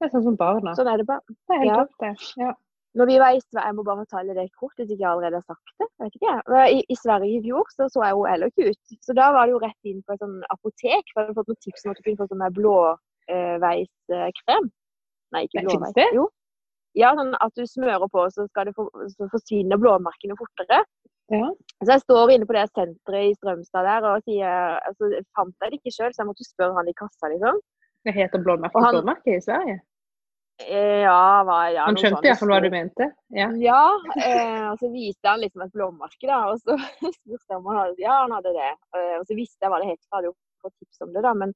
Det 0.00 0.08
er 0.08 0.14
sånn 0.16 0.26
som 0.26 0.36
barna. 0.38 0.74
Sånn 0.74 0.90
er 0.90 0.98
det 0.98 1.06
bare. 1.06 1.22
Det 1.28 1.56
er 1.56 1.62
helt 1.62 1.76
ja. 1.76 1.86
det. 2.02 2.12
Ja. 2.40 2.52
Når 2.98 3.08
vi 3.08 3.14
var 3.22 3.32
i 3.32 3.40
Sverige, 3.40 3.66
Jeg 3.66 3.76
må 3.76 3.84
bare 3.86 4.04
fortelle 4.04 4.34
det 4.36 4.50
kort 4.60 4.74
hvis 4.76 4.90
ikke 4.90 5.00
jeg 5.00 5.10
allerede 5.10 5.38
har 5.38 5.44
sagt 5.48 5.70
det. 5.78 5.88
Jeg 5.88 6.04
vet 6.04 6.16
ikke. 6.18 6.34
I, 6.76 6.80
I, 6.92 6.96
Sverige 6.98 7.38
i 7.38 7.44
fjor 7.46 7.70
så, 7.72 7.86
så 7.92 8.02
jeg 8.04 8.16
jo 8.16 8.26
heller 8.28 8.52
ikke 8.52 8.72
ut. 8.72 8.96
Så 9.06 9.16
da 9.16 9.30
var 9.32 9.46
det 9.46 9.54
jo 9.54 9.62
rett 9.62 9.88
inn 9.88 10.02
på 10.04 10.12
et 10.12 10.24
sånn 10.24 10.38
apotek. 10.52 11.12
For 11.12 11.22
jeg 11.22 11.28
hadde 11.28 11.38
fått 11.38 11.52
noen 11.52 11.62
tips 11.64 11.86
om 11.86 11.94
at 11.94 12.00
du 12.00 12.04
kunne 12.08 12.20
få 12.20 12.28
sånn 12.32 12.44
blåveiskrem. 12.58 14.68
Eh, 14.68 14.72
Nei, 15.32 15.44
ikke 15.48 15.64
blåveis. 15.68 16.16
Jo. 16.18 16.26
Ja, 16.98 17.14
sånn 17.16 17.32
at 17.40 17.56
du 17.56 17.64
smører 17.64 18.10
på, 18.12 18.26
så 18.34 18.44
skal 18.50 18.68
det 18.68 18.74
for, 18.76 18.92
så 19.14 19.30
forsvinner 19.32 19.80
blåmerkene 19.80 20.36
fortere. 20.36 20.82
Ja. 21.30 21.46
Så 21.82 21.88
jeg 21.94 22.02
står 22.02 22.34
inne 22.34 22.46
på 22.48 22.56
det 22.56 22.66
senteret 22.72 23.30
i 23.30 23.36
Strømstad 23.38 23.86
der 23.86 24.08
og 24.10 24.26
sier 24.26 24.76
altså, 24.82 25.12
jeg 25.14 25.24
fant 25.36 25.54
jeg 25.62 25.72
det 25.72 25.78
ikke 25.78 25.94
sjøl, 25.94 26.12
så 26.12 26.22
jeg 26.22 26.30
måtte 26.32 26.48
spørre 26.48 26.76
han 26.76 26.90
i 26.90 26.98
kassa, 26.98 27.30
liksom. 27.32 27.62
Det 28.02 28.14
heter 28.16 28.42
blåmerke 28.42 28.82
blåmerke 28.82 29.36
i 29.38 29.42
Sverige? 29.42 29.78
Eh, 30.60 31.02
ja, 31.02 31.42
hva, 31.46 31.58
ja 31.72 31.86
Han 31.88 31.96
skjønte 31.98 32.28
iallfall 32.28 32.52
hva 32.52 32.60
du 32.62 32.68
mente? 32.72 33.08
Ja. 33.34 33.48
ja 33.58 33.80
eh, 34.20 34.66
og 34.68 34.76
så 34.82 34.90
viste 34.92 35.30
han 35.30 35.40
liksom 35.42 35.64
et 35.64 35.72
blåmerke, 35.74 36.26
da. 36.28 36.42
Og 36.52 36.60
så 36.60 36.76
spurte 37.16 37.40
jeg 37.48 37.58
om 37.58 37.70
han 37.70 37.80
hadde 37.80 38.04
Ja, 38.04 38.18
han 38.24 38.36
hadde 38.36 38.54
det. 38.58 38.70
Eh, 38.98 39.16
og 39.18 39.26
så 39.28 39.38
visste 39.38 39.64
jeg 39.64 39.72
hva 39.72 39.80
det 39.82 39.90
het, 39.94 40.00
for 40.04 40.10
jeg 40.10 40.18
hadde 40.20 40.32
jo 40.32 40.36
fått 40.62 40.76
tips 40.78 41.06
om 41.06 41.14
det, 41.16 41.24
da. 41.24 41.34
Men 41.38 41.54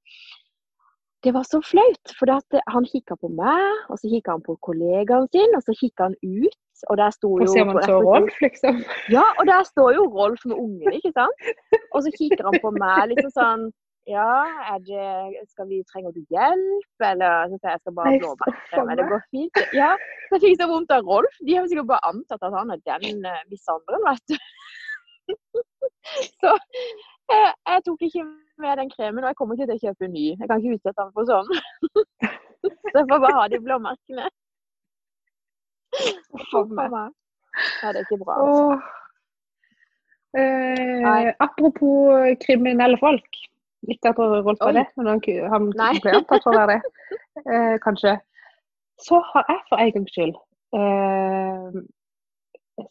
det 1.27 1.35
var 1.37 1.47
så 1.49 1.61
flaut. 1.65 2.15
For 2.19 2.33
han 2.33 2.89
kikka 2.89 3.19
på 3.21 3.31
meg, 3.35 3.85
og 3.91 4.01
så 4.01 4.11
kikka 4.11 4.39
han 4.39 4.47
på 4.47 4.57
kollegaen 4.65 5.29
sin, 5.35 5.59
og 5.59 5.65
så 5.67 5.77
kikka 5.77 6.11
han 6.11 6.19
ut. 6.23 6.61
Og 6.91 6.99
der 7.01 7.11
sto 7.15 7.31
jo 7.41 7.49
Ser 7.51 7.67
man 7.69 7.83
så 7.85 7.97
Rolf, 8.05 8.37
liksom? 8.45 8.83
Ja, 9.13 9.25
og 9.39 9.49
der 9.49 9.63
står 9.73 9.91
jo 9.97 10.05
Rolf 10.19 10.45
med 10.45 10.57
ungen, 10.57 10.93
ikke 10.99 11.13
sant? 11.17 11.51
Og 11.95 12.05
så 12.05 12.13
kikker 12.19 12.45
han 12.49 12.59
på 12.63 12.73
meg 12.77 13.13
liksom 13.13 13.33
sånn 13.37 13.67
Ja, 14.07 14.77
det, 14.87 15.07
skal 15.51 15.67
vi, 15.71 15.81
trenger 15.91 16.13
du 16.15 16.21
hjelp? 16.31 17.07
Eller 17.11 17.49
så 17.51 17.57
sier 17.59 17.73
jeg 17.73 17.83
skal 17.83 17.97
bare 17.97 18.19
blåbærkrem. 18.23 18.85
Men 18.87 19.01
det 19.01 19.07
går 19.11 19.25
fint. 19.35 19.63
Ja, 19.75 19.89
så 20.29 20.37
jeg 20.37 20.45
fikk 20.45 20.61
så 20.61 20.69
vondt 20.71 20.95
av 20.95 21.09
Rolf. 21.11 21.41
De 21.43 21.57
har 21.59 21.67
sikkert 21.67 21.91
bare 21.91 22.13
antatt 22.13 22.47
at 22.47 22.55
han 22.55 22.71
er 22.75 22.83
den 22.87 23.27
uh, 23.27 23.73
andre 23.75 24.03
vet 24.07 24.25
du. 24.31 24.37
så 26.41 26.55
jeg, 27.33 27.53
jeg, 27.67 27.83
tok 27.89 28.07
ikke 28.07 28.25
med 28.63 28.79
den 28.79 28.91
kremen, 28.95 29.25
og 29.25 29.33
jeg 29.33 29.39
kommer 29.41 29.59
ikke 29.59 29.71
til 29.73 29.79
å 29.81 29.85
kjøpe 29.89 30.07
en 30.07 30.15
ny. 30.15 30.27
Jeg 30.37 30.49
kan 30.49 30.63
ikke 30.63 30.79
utsette 30.79 31.03
den 31.03 31.15
for 31.17 31.33
sånn. 31.33 31.49
så 32.93 33.01
jeg 33.01 33.09
får 33.11 33.25
bare 33.27 33.39
ha 33.41 33.47
de 33.51 33.63
blåmerkene. 33.65 34.31
For 36.51 36.69
meg. 36.69 36.95
Ja, 37.83 37.93
det 37.93 38.03
er 38.03 38.07
ikke 38.07 38.23
bra. 38.25 38.39
Altså. 38.45 38.79
Eh, 40.37 41.31
apropos 41.41 42.37
kriminelle 42.45 42.99
folk. 43.01 43.45
Litt 43.87 44.09
at 44.09 44.19
Rolf 44.19 44.61
var 44.61 44.75
det, 44.75 44.87
men 44.99 45.09
han, 45.13 45.21
han 45.53 45.69
ble 45.71 46.17
antatt 46.19 46.43
for 46.43 46.53
å 46.53 46.59
være 46.59 46.77
det. 46.77 47.21
Eh, 47.45 47.77
kanskje. 47.85 48.17
Så 49.01 49.21
har 49.31 49.47
jeg 49.49 49.63
for 49.69 49.81
en 49.81 49.93
gangs 49.95 50.13
skyld 50.17 50.37
eh, 50.77 51.81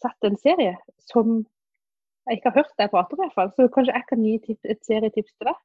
sett 0.01 0.27
en 0.27 0.37
serie 0.37 0.75
som 1.11 1.39
jeg 2.25 2.39
ikke 2.39 2.51
har 2.51 2.63
hørt 2.63 2.75
deg 2.81 2.91
prate 2.93 3.13
om, 3.15 3.19
i 3.19 3.25
hvert 3.25 3.37
fall. 3.37 3.51
Så 3.53 3.67
kanskje 3.73 3.93
jeg 3.93 4.07
kan 4.09 4.25
gi 4.25 4.35
et 4.73 4.85
serietips 4.87 5.33
til 5.33 5.49
deg. 5.49 5.59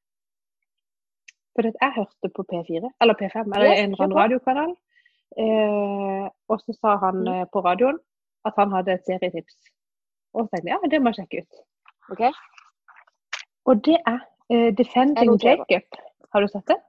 For 1.56 1.68
jeg 1.68 1.96
hørte 1.96 2.30
på 2.36 2.44
P4, 2.50 2.90
eller 3.02 3.16
P5, 3.16 3.46
eller 3.48 3.70
en 3.72 3.94
eller 3.94 4.04
annen 4.04 4.18
radiokanal. 4.18 4.74
Eh, 5.38 6.26
og 6.50 6.62
så 6.62 6.74
sa 6.80 6.96
han 7.04 7.20
mm. 7.22 7.32
eh, 7.32 7.46
på 7.52 7.62
radioen 7.66 7.98
at 8.48 8.56
han 8.58 8.72
hadde 8.74 8.96
et 8.96 9.06
serietips. 9.06 9.56
Og 10.34 10.46
så 10.46 10.56
tenkte 10.56 10.72
jeg 10.72 10.78
ja, 10.78 10.90
det 10.90 11.02
må 11.02 11.12
jeg 11.12 11.20
sjekke 11.20 11.42
ut. 11.44 11.60
Okay. 12.14 12.32
Og 13.70 13.84
det 13.86 13.98
er 14.06 14.20
eh, 14.50 14.70
'Defending 14.74 15.36
Jacob'. 15.44 16.00
Har 16.32 16.40
du 16.40 16.48
sett 16.48 16.66
det? 16.68 16.80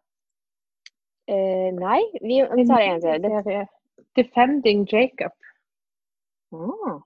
Eh, 1.27 1.69
nei, 1.77 2.01
vi, 2.21 2.41
vi 2.57 2.67
tar 2.69 2.81
det 2.81 3.15
en 3.15 3.43
til. 3.45 3.63
'Defending 4.15 4.87
Jacob'. 4.93 5.37
Oh 6.51 7.01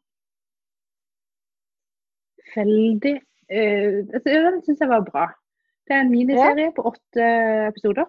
veldig 2.56 3.16
uh, 3.52 3.98
Den 4.26 4.62
syns 4.66 4.84
jeg 4.84 4.90
var 4.90 5.04
bra. 5.12 5.26
Det 5.86 5.96
er 5.96 6.02
en 6.02 6.12
miniserie 6.12 6.70
ja. 6.70 6.76
på 6.76 6.88
åtte 6.90 7.26
episoder. 7.72 8.08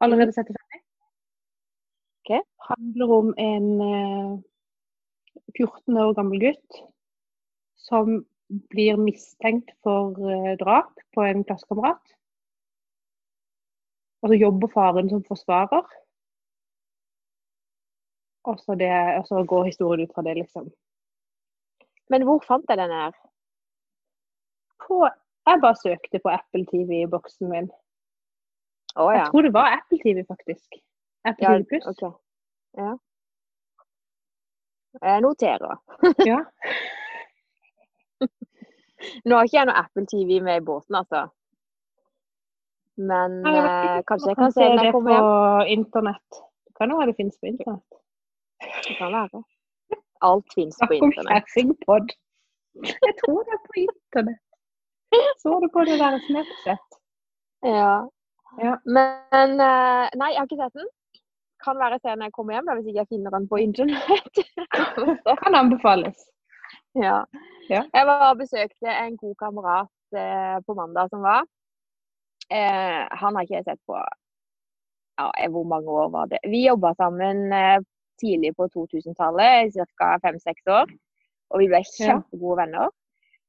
Allerede 0.00 0.32
sett 0.32 0.52
ferdig. 0.52 0.82
Okay. 2.26 2.42
Handler 2.66 3.12
om 3.14 3.34
en 3.38 3.66
uh, 3.80 4.32
eh, 4.34 5.62
14 5.62 5.98
år 6.02 6.14
gammel 6.18 6.40
gutt 6.42 6.78
som 7.78 8.24
blir 8.74 8.98
mistenkt 8.98 9.70
for 9.86 10.18
uh, 10.18 10.56
drap 10.58 10.90
på 11.14 11.22
en 11.22 11.44
klassekamerat. 11.46 12.16
Og 14.22 14.32
så 14.32 14.40
jobber 14.40 14.72
faren 14.74 15.12
som 15.12 15.22
forsvarer. 15.28 15.86
Og 18.50 18.58
så, 18.58 18.74
det, 18.74 18.90
og 18.90 19.30
så 19.30 19.44
går 19.46 19.70
historien 19.70 20.06
ut 20.06 20.14
fra 20.14 20.26
det, 20.26 20.34
liksom. 20.40 20.66
Men 22.10 22.26
hvor 22.26 22.42
fant 22.42 22.66
jeg 22.70 22.78
den 22.78 22.90
her? 22.90 23.14
på 24.86 25.08
Jeg 25.46 25.62
bare 25.62 25.82
søkte 25.82 26.18
på 26.22 26.28
Apple 26.38 26.66
TV 26.66 27.02
i 27.02 27.10
boksen 27.10 27.50
min. 27.50 27.70
Oh, 28.96 29.12
ja. 29.12 29.18
Jeg 29.18 29.30
tror 29.30 29.42
det 29.42 29.52
var 29.52 29.76
Apple 29.78 29.98
TV, 30.04 30.24
faktisk. 30.26 30.68
Apple 31.26 31.46
ja. 31.46 31.90
Okay. 31.90 32.12
Ja. 32.76 32.92
Jeg 35.02 35.20
noterer. 35.20 35.76
ja. 36.30 36.38
Nå 39.24 39.36
har 39.36 39.48
ikke 39.48 39.58
jeg 39.58 39.68
noe 39.68 39.80
Apple 39.82 40.06
TV 40.08 40.38
med 40.44 40.62
i 40.62 40.64
båten, 40.64 40.96
altså. 40.96 41.26
Men 42.96 43.42
eh, 43.44 44.00
kanskje 44.08 44.32
jeg 44.32 44.38
kan 44.38 44.54
se 44.54 44.70
det 44.80 44.92
på 44.94 45.02
hjem. 45.04 45.28
internett. 45.76 46.40
Det 46.66 46.74
kan 46.78 46.90
jo 46.90 46.98
være 47.00 47.12
det 47.12 47.18
finnes 47.20 47.36
på 47.40 47.50
internett. 47.52 48.00
Det 48.88 48.96
kan 48.96 49.12
være. 49.12 49.42
Alt 50.24 50.56
finnes 50.56 50.80
på 50.80 50.96
internett. 50.96 51.52
Jeg 52.86 53.14
tror 53.20 53.44
det 53.44 53.56
er 53.58 53.62
på 53.68 53.80
internett. 53.84 54.42
Så 55.42 55.60
du 55.60 55.68
på 55.72 55.84
det 55.88 55.98
der 56.00 56.18
Snapchat? 56.26 56.98
Ja. 57.62 57.94
ja. 58.64 58.74
Men 58.84 59.60
eh, 59.60 60.08
Nei, 60.20 60.32
jeg 60.32 60.40
har 60.40 60.48
ikke 60.48 60.62
sett 60.64 60.80
den. 60.80 60.88
Kan 61.66 61.80
være 61.82 61.98
se 62.00 62.14
når 62.14 62.28
jeg 62.28 62.36
kommer 62.36 62.56
hjem, 62.56 62.68
da, 62.68 62.76
hvis 62.78 62.88
ikke 62.90 63.02
jeg 63.02 63.12
finner 63.12 63.34
den 63.34 63.48
på 63.50 63.60
internett. 63.62 64.40
kan 65.42 65.58
anbefales. 65.62 66.18
Ja. 66.96 67.18
ja. 67.68 67.82
Jeg 67.96 68.06
var 68.08 68.28
og 68.30 68.38
besøkte 68.40 68.92
en 68.92 69.16
god 69.20 69.34
kamerat 69.42 70.20
eh, 70.22 70.58
på 70.66 70.76
mandag 70.78 71.10
som 71.12 71.26
var. 71.26 71.42
Eh, 72.50 73.02
han 73.20 73.34
har 73.34 73.42
ikke 73.42 73.58
jeg 73.58 73.66
sett 73.66 73.82
på 73.90 73.98
ja, 75.18 75.48
hvor 75.50 75.66
mange 75.72 75.90
år 75.90 76.08
var 76.14 76.30
det. 76.30 76.40
Vi 76.46 76.66
jobba 76.66 76.94
sammen 77.00 77.52
eh, 77.52 77.80
tidlig 78.20 78.54
på 78.56 78.68
2000-tallet, 78.76 79.74
ca. 79.98 80.12
fem-seks 80.24 80.70
år. 80.78 80.94
Og 81.50 81.62
vi 81.62 81.68
ble 81.70 81.82
kjempegode 81.86 82.58
venner. 82.62 82.94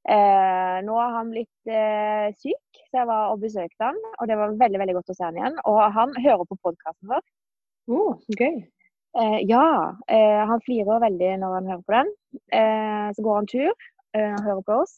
Eh, 0.08 0.78
nå 0.88 0.96
har 0.96 1.16
han 1.18 1.32
blitt 1.34 1.72
eh, 1.72 2.28
syk, 2.40 2.82
så 2.88 3.02
jeg 3.02 3.08
var 3.10 3.34
og 3.34 3.42
besøkte 3.42 3.90
han, 3.90 3.98
og 4.22 4.30
det 4.30 4.38
var 4.40 4.54
veldig 4.62 4.80
veldig 4.80 4.96
godt 4.96 5.12
å 5.12 5.16
se 5.18 5.26
han 5.26 5.40
igjen. 5.40 5.58
Og 5.68 5.82
han 5.98 6.14
hører 6.24 6.46
på 6.48 6.60
podkasten 6.64 7.12
vår. 7.12 7.26
Oh, 7.88 8.18
gøy. 8.40 8.66
Eh, 9.18 9.40
ja. 9.48 9.96
Eh, 10.08 10.42
han 10.50 10.62
flirer 10.66 11.00
veldig 11.00 11.30
når 11.42 11.54
han 11.58 11.70
hører 11.72 11.86
på 11.88 11.96
den. 11.96 12.10
Eh, 12.52 13.08
så 13.16 13.24
går 13.24 13.36
han 13.36 13.48
tur, 13.48 13.72
eh, 14.14 14.36
hører 14.44 14.62
på 14.68 14.82
oss. 14.84 14.98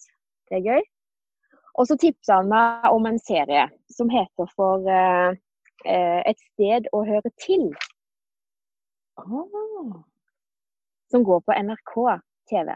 Det 0.49 0.57
er 0.57 0.65
gøy. 0.65 0.81
Og 1.79 1.87
så 1.87 1.95
tipsa 2.01 2.39
han 2.41 2.49
meg 2.49 2.89
om 2.89 3.05
en 3.05 3.19
serie 3.19 3.69
som 3.93 4.09
heter 4.09 4.49
for 4.55 4.89
Et 5.87 6.39
sted 6.41 6.89
å 6.91 7.05
høre 7.07 7.29
til. 7.39 7.69
Oh. 9.15 10.01
Som 11.07 11.23
går 11.23 11.39
på 11.47 11.55
NRK 11.55 11.93
TV. 12.51 12.73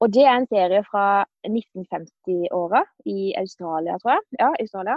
Og 0.00 0.08
det 0.14 0.24
er 0.24 0.38
en 0.38 0.48
serie 0.48 0.80
fra 0.88 1.26
1950-åra 1.44 2.80
i 3.04 3.34
Australia, 3.36 3.98
tror 4.00 4.14
jeg. 4.14 4.24
Ja, 4.40 4.48
Australia. 4.64 4.96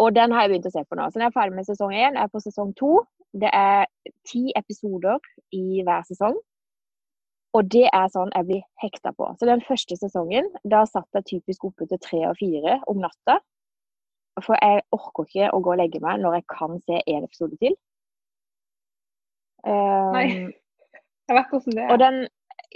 Og 0.00 0.14
den 0.16 0.32
har 0.32 0.44
jeg 0.44 0.52
begynt 0.54 0.68
å 0.70 0.74
se 0.74 0.84
på 0.88 0.96
nå. 0.96 1.08
Så 1.10 1.20
når 1.20 1.26
jeg 1.26 1.32
er 1.32 1.38
ferdig 1.38 1.56
med 1.58 1.66
sesong 1.68 1.92
én, 1.92 2.16
er 2.16 2.30
på 2.32 2.40
sesong 2.42 2.72
to. 2.78 2.92
Det 3.40 3.50
er 3.54 3.84
ti 4.26 4.48
episoder 4.58 5.20
i 5.54 5.82
hver 5.86 6.06
sesong. 6.08 6.38
Og 7.58 7.66
det 7.74 7.86
er 7.90 8.10
sånn 8.14 8.30
jeg 8.34 8.46
blir 8.46 8.62
hekta 8.82 9.12
på. 9.16 9.28
Så 9.38 9.48
den 9.48 9.62
første 9.66 9.98
sesongen, 9.98 10.48
da 10.70 10.84
satt 10.86 11.18
jeg 11.18 11.28
typisk 11.34 11.66
oppe 11.66 11.88
til 11.90 12.00
tre 12.02 12.22
og 12.30 12.38
fire 12.38 12.78
om 12.90 13.00
natta. 13.02 13.40
For 14.40 14.56
jeg 14.62 14.84
orker 14.94 15.26
ikke 15.26 15.48
å 15.52 15.62
gå 15.64 15.72
og 15.74 15.80
legge 15.80 16.00
meg 16.02 16.20
når 16.22 16.38
jeg 16.38 16.46
kan 16.52 16.78
se 16.86 17.00
én 17.10 17.26
episode 17.26 17.58
til. 17.60 17.74
Um, 19.66 20.14
Nei. 20.14 20.28
Jeg 21.28 21.36
vet 21.36 21.50
hvordan 21.50 21.74
det 21.76 21.82
er. 21.82 21.90
Og 21.92 21.98
den, 22.00 22.20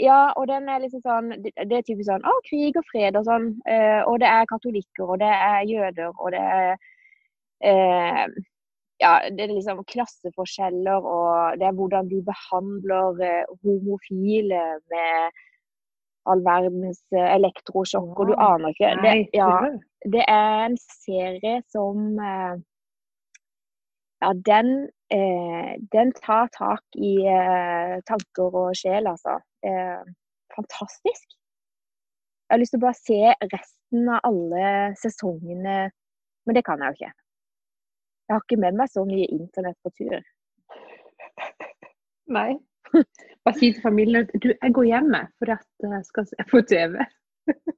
ja, 0.03 0.19
og 0.37 0.49
den 0.51 0.67
er 0.69 0.83
liksom 0.83 1.01
sånn 1.01 1.31
Det 1.41 1.55
er 1.79 1.87
typisk 1.87 2.11
sånn 2.11 2.27
Å, 2.29 2.33
krig 2.45 2.77
og 2.77 2.85
fred 2.91 3.17
og 3.17 3.25
sånn. 3.31 3.47
Uh, 3.65 4.03
og 4.11 4.19
det 4.21 4.29
er 4.29 4.51
katolikker, 4.51 5.07
og 5.07 5.23
det 5.23 5.31
er 5.31 5.63
jøder, 5.71 6.11
og 6.19 6.35
det 6.35 6.43
er 6.43 6.75
eh, 7.71 8.27
Ja, 9.03 9.19
det 9.27 9.43
er 9.43 9.51
liksom 9.51 9.83
klasseforskjeller, 9.91 11.03
og 11.03 11.59
det 11.59 11.67
er 11.67 11.75
hvordan 11.77 12.07
de 12.13 12.21
behandler 12.25 13.19
eh, 13.27 13.49
homofile 13.65 14.61
med 14.93 15.41
all 16.31 16.45
verdens 16.47 17.03
eh, 17.13 17.27
elektrosjokk, 17.35 18.15
og 18.21 18.31
du 18.31 18.35
aner 18.39 18.73
ikke. 18.73 18.93
Det, 19.03 19.15
ja, 19.37 19.49
det 20.15 20.23
er 20.31 20.69
en 20.69 20.79
serie 20.81 21.59
som 21.75 22.21
eh, 22.21 22.55
Ja, 24.23 24.31
den, 24.47 24.71
eh, 25.13 25.75
den 25.93 26.13
tar 26.17 26.49
tak 26.55 26.85
i 26.97 27.17
tanker 28.09 28.55
og 28.63 28.79
sjel, 28.79 29.11
altså 29.11 29.41
eh, 29.67 30.07
fantastisk. 30.55 31.35
Jeg 32.45 32.55
har 32.55 32.63
lyst 32.63 32.73
til 32.77 32.81
å 32.81 32.87
bare 32.87 33.01
se 33.01 33.21
resten 33.53 34.09
av 34.15 34.25
alle 34.31 34.71
sesongene, 35.01 35.77
men 36.47 36.57
det 36.57 36.65
kan 36.65 36.81
jeg 36.81 36.95
jo 36.95 37.01
ikke. 37.01 37.13
Jeg 38.25 38.35
har 38.35 38.45
ikke 38.45 38.61
med 38.61 38.79
meg 38.81 38.91
så 38.93 39.05
mye 39.09 39.27
internett 39.37 39.79
på 39.85 39.93
tur. 39.99 40.21
Nei. 42.39 42.53
Bare 43.45 43.59
si 43.59 43.73
til 43.73 43.83
familien 43.83 44.25
at 44.25 44.37
du, 44.41 44.53
jeg 44.53 44.75
går 44.75 44.87
hjemme 44.87 45.25
fordi 45.39 45.57
jeg 45.91 46.05
skal 46.09 46.29
se 46.31 46.47
på 46.51 46.63
TV. 46.71 47.01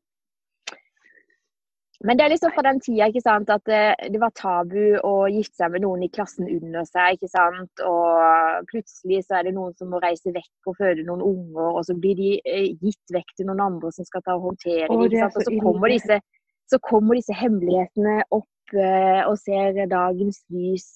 Men 2.04 2.18
det 2.18 2.24
er 2.24 2.28
liksom 2.28 2.52
fra 2.52 2.62
den 2.66 2.80
tida 2.84 3.06
ikke 3.08 3.22
sant, 3.24 3.48
at 3.50 3.62
det, 3.66 3.80
det, 4.12 4.18
var 4.20 4.34
tabu 4.36 4.98
å 5.00 5.12
gifte 5.32 5.62
seg 5.62 5.72
med 5.72 5.82
noen 5.86 6.02
i 6.04 6.10
klassen 6.12 6.44
under 6.44 6.84
seg. 6.84 7.16
ikke 7.16 7.30
sant, 7.32 7.82
Og 7.88 8.66
plutselig 8.70 9.22
så 9.24 9.38
er 9.38 9.48
det 9.48 9.54
noen 9.56 9.72
som 9.78 9.88
må 9.90 10.00
reise 10.04 10.34
vekk 10.34 10.70
og 10.70 10.76
føde 10.78 11.06
noen 11.06 11.24
unger, 11.24 11.70
og 11.70 11.80
så 11.88 11.96
blir 11.96 12.18
de 12.18 12.34
eh, 12.44 12.68
gitt 12.84 13.16
vekk 13.16 13.32
til 13.38 13.48
noen 13.48 13.64
andre 13.64 13.92
som 13.96 14.08
skal 14.08 14.24
ta 14.26 14.36
og 14.36 14.50
håndtere 14.50 14.90
dem. 14.92 15.06
Og 15.24 15.40
så 15.40 15.56
kommer, 15.62 15.94
disse, 15.94 16.20
så 16.68 16.82
kommer 16.84 17.18
disse 17.18 17.38
hemmelighetene 17.40 18.20
opp 18.28 18.50
eh, 18.74 19.22
og 19.26 19.36
ser 19.38 19.86
dagens 19.90 20.42
lys. 20.50 20.86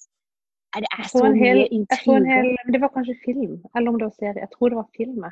Det 0.74 0.87
er 0.87 1.06
så 1.11 1.24
mye 1.35 1.66
intriger. 1.74 2.50
Det 2.70 2.80
var 2.83 2.92
kanskje 2.94 3.16
film, 3.24 3.56
eller 3.74 3.90
om 3.90 3.98
det 3.98 4.06
var 4.06 4.18
serie. 4.18 4.42
Jeg 4.44 4.52
tror 4.54 4.70
det 4.70 4.78
var 4.78 4.90
film. 4.96 5.24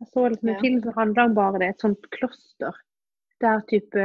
Jeg 0.00 0.10
så 0.12 0.26
liksom 0.28 0.48
en 0.48 0.54
ja. 0.54 0.60
film 0.60 0.82
som 0.84 0.98
handla 0.98 1.24
om 1.24 1.36
bare 1.36 1.62
det, 1.62 1.70
et 1.72 1.86
sånt 1.86 2.10
kloster. 2.12 2.76
Der 3.40 3.62
type 3.70 4.04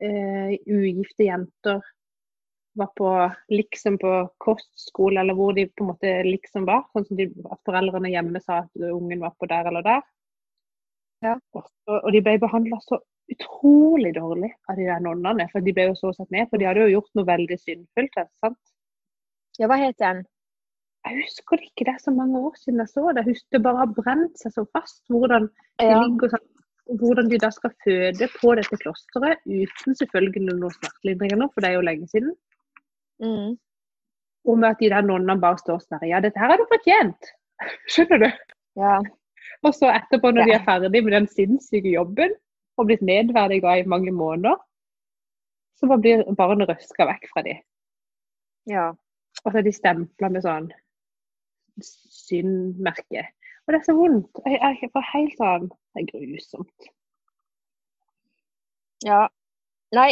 eh, 0.00 0.52
ugifte 0.68 1.24
jenter 1.24 1.80
var 2.72 2.90
på 2.96 3.08
liksom 3.48 3.98
på 3.98 4.12
kostskole, 4.38 5.20
eller 5.20 5.34
hvor 5.34 5.52
de 5.56 5.66
på 5.66 5.84
en 5.84 5.90
måte 5.92 6.12
liksom 6.28 6.68
var. 6.68 6.84
Sånn 6.92 7.08
som 7.08 7.18
de, 7.18 7.30
at 7.50 7.60
foreldrene 7.66 8.12
hjemme 8.12 8.42
sa 8.44 8.62
at 8.64 8.84
ungen 8.90 9.24
var 9.24 9.34
på 9.40 9.48
der 9.50 9.70
eller 9.72 9.86
der. 9.86 10.04
Ja. 11.24 11.36
Og, 11.56 11.66
og, 11.88 12.12
de 12.14 12.22
ble 12.24 12.38
behandla 12.40 12.78
så 12.84 13.00
utrolig 13.34 14.12
dårlig 14.16 14.50
av 14.68 14.78
de 14.78 14.88
der 14.88 15.00
nonnene. 15.04 15.46
For 15.52 15.64
de 15.64 15.74
ble 15.76 15.88
jo 15.90 15.96
så 15.98 16.12
satt 16.16 16.30
ned, 16.34 16.48
for 16.50 16.60
de 16.60 16.68
hadde 16.68 16.84
jo 16.86 16.98
gjort 16.98 17.16
noe 17.18 17.28
veldig 17.28 17.58
syndfullt. 17.60 18.20
sant? 18.42 18.60
Ja, 19.60 19.68
hva 19.70 19.78
het 19.80 19.98
den? 20.02 20.24
Jeg 21.08 21.22
husker 21.22 21.56
det 21.56 21.70
ikke, 21.70 21.86
det 21.88 21.94
er 21.94 22.02
så 22.02 22.12
mange 22.12 22.40
år 22.44 22.56
siden 22.60 22.82
jeg 22.82 22.92
så 22.92 23.06
det. 23.08 23.22
Jeg 23.22 23.34
husker 23.36 23.56
det 23.56 23.64
bare 23.64 23.80
har 23.80 23.92
brent 23.96 24.40
seg 24.40 24.52
så 24.52 24.66
fast 24.76 25.00
hvordan 25.12 25.48
de 25.80 25.88
ja. 25.88 26.02
ligger 26.02 26.34
sånn 26.34 26.48
hvordan 26.98 27.28
de 27.30 27.38
da 27.38 27.52
skal 27.54 27.70
føde 27.84 28.26
på 28.34 28.52
dette 28.58 28.76
klosteret 28.82 29.44
uten 29.46 29.94
selvfølgelig 29.94 30.40
noen 30.48 30.72
smertelindringer 30.74 31.38
nå, 31.38 31.46
for 31.54 31.62
det 31.62 31.70
er 31.70 31.76
jo 31.76 31.84
lenge 31.86 32.08
siden. 32.10 32.32
Mm. 33.22 33.52
Og 34.50 34.58
med 34.58 34.68
at 34.72 34.80
de 34.82 34.90
der 34.90 35.06
nonnene 35.06 35.38
bare 35.38 35.60
står 35.60 35.84
sånn 35.84 36.08
Ja, 36.08 36.18
dette 36.24 36.40
her 36.40 36.50
har 36.50 36.58
du 36.58 36.66
fortjent. 36.72 37.30
Skjønner 37.92 38.24
du? 38.24 38.28
Ja. 38.80 38.98
Og 39.62 39.76
så 39.76 39.90
etterpå, 39.92 40.32
når 40.34 40.42
ja. 40.42 40.48
de 40.48 40.56
er 40.56 40.66
ferdig 40.66 41.04
med 41.06 41.14
den 41.14 41.30
sinnssyke 41.30 41.94
jobben 41.94 42.34
og 42.80 42.88
blitt 42.88 43.02
nedverdiga 43.04 43.76
i 43.78 43.88
mange 43.88 44.12
måneder, 44.12 44.56
så 45.76 45.96
blir 45.96 46.24
barnet 46.36 46.68
røska 46.68 47.06
vekk 47.08 47.28
fra 47.32 47.44
dem. 47.44 47.60
Ja. 48.68 48.90
Og 49.44 49.52
så 49.52 49.60
er 49.60 49.66
de 49.66 49.72
stempla 49.72 50.28
med 50.32 50.44
sånn 50.44 50.70
syndmerke. 51.84 53.26
Og 53.64 53.72
det 53.72 53.80
er 53.80 53.86
så 53.86 53.94
vondt. 53.96 54.40
Jeg, 54.44 54.58
jeg 54.82 54.90
får 54.92 55.06
helt 55.12 55.36
sånn 55.38 55.68
Det 55.70 56.02
er 56.02 56.08
grusomt. 56.10 56.90
Ja. 59.06 59.22
Nei. 59.96 60.10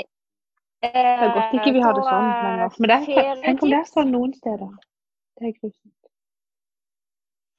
Eh, 0.83 0.92
det 0.94 1.26
er 1.26 1.35
godt 1.35 1.57
ikke 1.59 1.74
vi 1.76 1.83
har 1.83 1.96
det 1.96 2.04
sånn 2.07 2.28
lenger. 2.28 2.76
Men 2.78 2.92
det 2.92 2.98
er, 2.98 3.40
tenk 3.44 3.64
om 3.64 3.72
det 3.72 3.81
er 3.81 3.88
sånn 3.90 4.12
noen 4.14 4.35
steder. 4.37 4.76
Det 5.38 5.50
er 5.50 5.57
grusomt. 5.59 6.12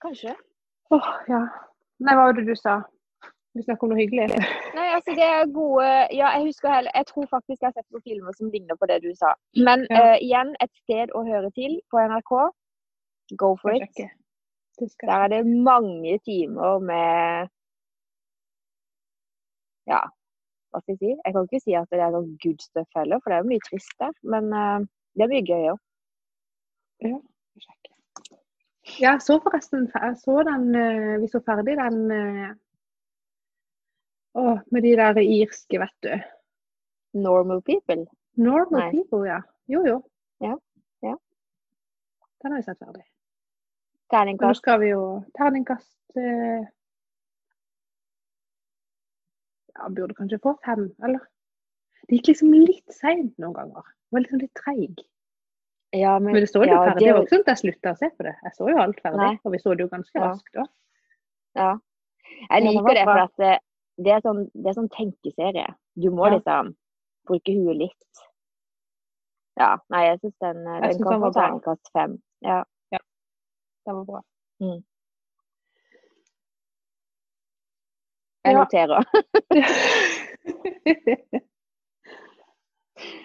Kanskje. 0.04 0.36
Åh, 0.90 0.98
oh, 0.98 1.10
ja. 1.30 1.44
Nei, 2.00 2.16
hva 2.16 2.30
var 2.30 2.38
det 2.38 2.48
du 2.48 2.56
sa? 2.58 2.80
Vi 3.60 3.64
snakker 3.64 3.88
om 3.88 3.92
noe 3.92 4.00
hyggelig. 4.00 4.30
Nei, 4.78 4.86
altså 4.96 5.12
det 5.18 5.26
er 5.26 5.50
gode 5.52 5.88
Ja, 6.16 6.30
jeg 6.38 6.46
husker 6.46 6.72
heller 6.72 6.94
Jeg 6.96 7.08
tror 7.10 7.26
faktisk 7.28 7.58
jeg 7.58 7.68
har 7.68 7.74
sett 7.76 7.92
noen 7.92 8.06
filmer 8.06 8.36
som 8.38 8.52
ligner 8.54 8.78
på 8.80 8.88
det 8.88 9.02
du 9.04 9.10
sa. 9.20 9.34
Men 9.68 9.84
ja. 9.90 10.14
uh, 10.14 10.18
igjen, 10.24 10.54
et 10.64 10.72
sted 10.86 11.12
å 11.12 11.26
høre 11.28 11.50
til 11.58 11.76
på 11.92 12.00
NRK. 12.00 12.32
Go 13.42 13.50
for 13.60 13.76
it. 13.76 14.00
Der 15.04 15.12
er 15.18 15.28
det 15.34 15.42
mange 15.44 16.14
timer 16.24 16.80
med 16.80 17.52
Ja, 19.92 20.00
hva 20.72 20.80
skal 20.86 20.96
jeg 20.96 21.02
si? 21.02 21.12
Jeg 21.18 21.36
kan 21.36 21.50
ikke 21.50 21.62
si 21.66 21.76
at 21.76 21.92
det 21.92 22.00
er 22.06 22.16
noe 22.16 22.32
good 22.40 22.64
stuff 22.64 22.88
heller, 22.96 23.20
for 23.20 23.34
det 23.34 23.42
er 23.42 23.52
mye 23.52 23.68
trist 23.68 23.92
der. 24.00 24.16
Men 24.24 24.50
uh, 24.56 24.88
det 25.20 25.28
er 25.28 25.34
mye 25.36 25.48
gøy 25.52 25.68
òg. 25.74 25.84
Ja, 27.10 27.20
jeg 29.04 29.22
så 29.28 29.36
forresten 29.44 29.92
så 30.24 30.40
den, 30.48 30.72
uh, 30.80 31.20
Vi 31.20 31.28
så 31.28 31.44
ferdig 31.44 31.76
den 31.84 32.00
uh, 34.38 34.42
å, 34.42 34.58
med 34.74 34.86
de 34.86 34.96
der 35.00 35.22
irske, 35.24 35.80
vet 35.82 35.96
du. 36.06 36.14
Normal 37.20 37.62
people? 37.66 38.06
Normal 38.40 38.86
Nei. 38.86 38.92
people, 38.92 39.24
ja. 39.28 39.40
Jo, 39.70 39.84
jo. 39.88 40.02
Ja. 40.44 40.56
ja. 41.06 41.16
Den 42.42 42.52
har 42.52 42.62
vi 42.62 42.68
sett 42.68 42.80
ferdig. 42.80 43.06
Terningkast. 44.10 44.48
Nå 44.48 44.58
skal 44.58 44.80
vi 44.82 44.92
jo 44.94 45.02
Terningkast 45.38 46.18
eh, 46.18 46.66
Ja, 49.76 49.90
burde 49.90 50.16
kanskje 50.18 50.42
få 50.44 50.56
fem, 50.66 50.90
eller? 51.06 51.22
Det 52.08 52.18
gikk 52.18 52.32
liksom 52.34 52.54
litt 52.56 52.96
seint 52.96 53.36
noen 53.38 53.54
ganger. 53.56 53.86
Det 53.86 54.16
var 54.16 54.26
liksom 54.26 54.42
litt 54.42 54.56
treig. 54.58 55.04
Ja, 55.96 56.16
men, 56.20 56.34
men, 56.34 56.42
det 56.44 56.50
står 56.50 56.66
jo 56.66 56.74
ja, 56.74 56.82
ferdig. 56.90 57.06
Det 57.06 57.14
var 57.14 57.24
ikke 57.24 57.34
sånn 57.36 57.46
at 57.46 57.52
jeg 57.52 57.62
slutta 57.62 57.94
å 57.94 58.00
se 58.00 58.10
på 58.14 58.26
det. 58.26 58.34
Jeg 58.46 58.56
så 58.58 58.70
jo 58.70 58.82
alt 58.82 59.00
ferdig, 59.06 59.22
Nei. 59.22 59.38
og 59.44 59.54
vi 59.54 59.62
så 59.62 59.76
det 59.76 59.86
jo 59.86 59.92
ganske 59.94 60.24
raskt 60.24 60.58
da. 60.58 60.66
Ja. 61.58 61.70
Jeg 62.44 62.66
liker 62.66 62.98
det, 62.98 63.06
for 63.08 63.22
at 63.24 63.46
det, 64.00 64.16
er 64.16 64.26
sånn, 64.26 64.46
det 64.56 64.72
er 64.72 64.80
sånn 64.80 64.92
tenkeserie. 64.96 65.68
Du 66.00 66.10
må 66.16 66.30
ja. 66.30 66.38
liksom 66.38 66.74
bruke 67.30 67.56
huet 67.56 67.84
litt. 67.84 68.26
Ja. 69.60 69.74
Nei, 69.92 70.06
jeg 70.08 70.22
syns 70.22 70.38
den, 70.44 70.62
den 70.66 70.94
synes 70.94 71.10
kan 71.10 71.26
få 71.26 71.32
terningkast 71.36 71.96
fem. 71.96 72.20
Ja. 72.46 72.62
Det 73.90 73.96
var 73.96 74.06
bra. 74.06 74.24
Mm. 74.62 74.84
Jeg 78.44 78.54
ja. 78.54 78.60
noterer. 78.60 79.04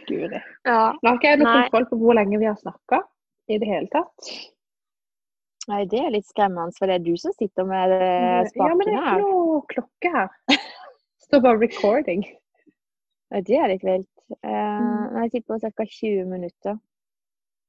Guri. 0.09 0.41
Ja. 0.65 0.95
Nå 1.03 1.09
har 1.09 1.15
ikke 1.19 1.31
jeg 1.33 1.39
noe 1.43 1.55
kontroll 1.67 1.87
på 1.91 1.97
hvor 2.01 2.15
lenge 2.19 2.41
vi 2.41 2.49
har 2.49 2.59
snakka 2.61 2.99
i 3.51 3.55
det 3.61 3.69
hele 3.69 3.89
tatt. 3.93 4.19
Nei, 5.70 5.85
det 5.88 6.00
er 6.00 6.11
litt 6.12 6.27
skremmende, 6.29 6.74
for 6.77 6.90
det 6.90 6.98
er 6.98 7.05
du 7.05 7.14
som 7.16 7.33
sitter 7.33 7.64
med 7.64 7.92
spakene 8.50 8.61
her. 8.61 8.68
Ja, 8.68 8.74
men 8.77 8.85
det 8.88 8.94
er 8.94 9.05
ikke 9.05 9.20
noe 9.24 9.61
klokke 9.70 10.09
her. 10.12 10.29
Det 11.24 11.29
står 11.29 11.40
bare 11.40 11.61
'recording'. 11.62 12.24
Ja, 13.33 13.40
det 13.40 13.57
er 13.57 13.68
litt 13.72 13.85
vilt. 13.85 14.11
Uh. 14.44 15.20
Jeg 15.22 15.31
sitter 15.33 15.48
på 15.48 15.59
ca. 15.59 15.85
20 15.85 16.24
minutter. 16.29 16.77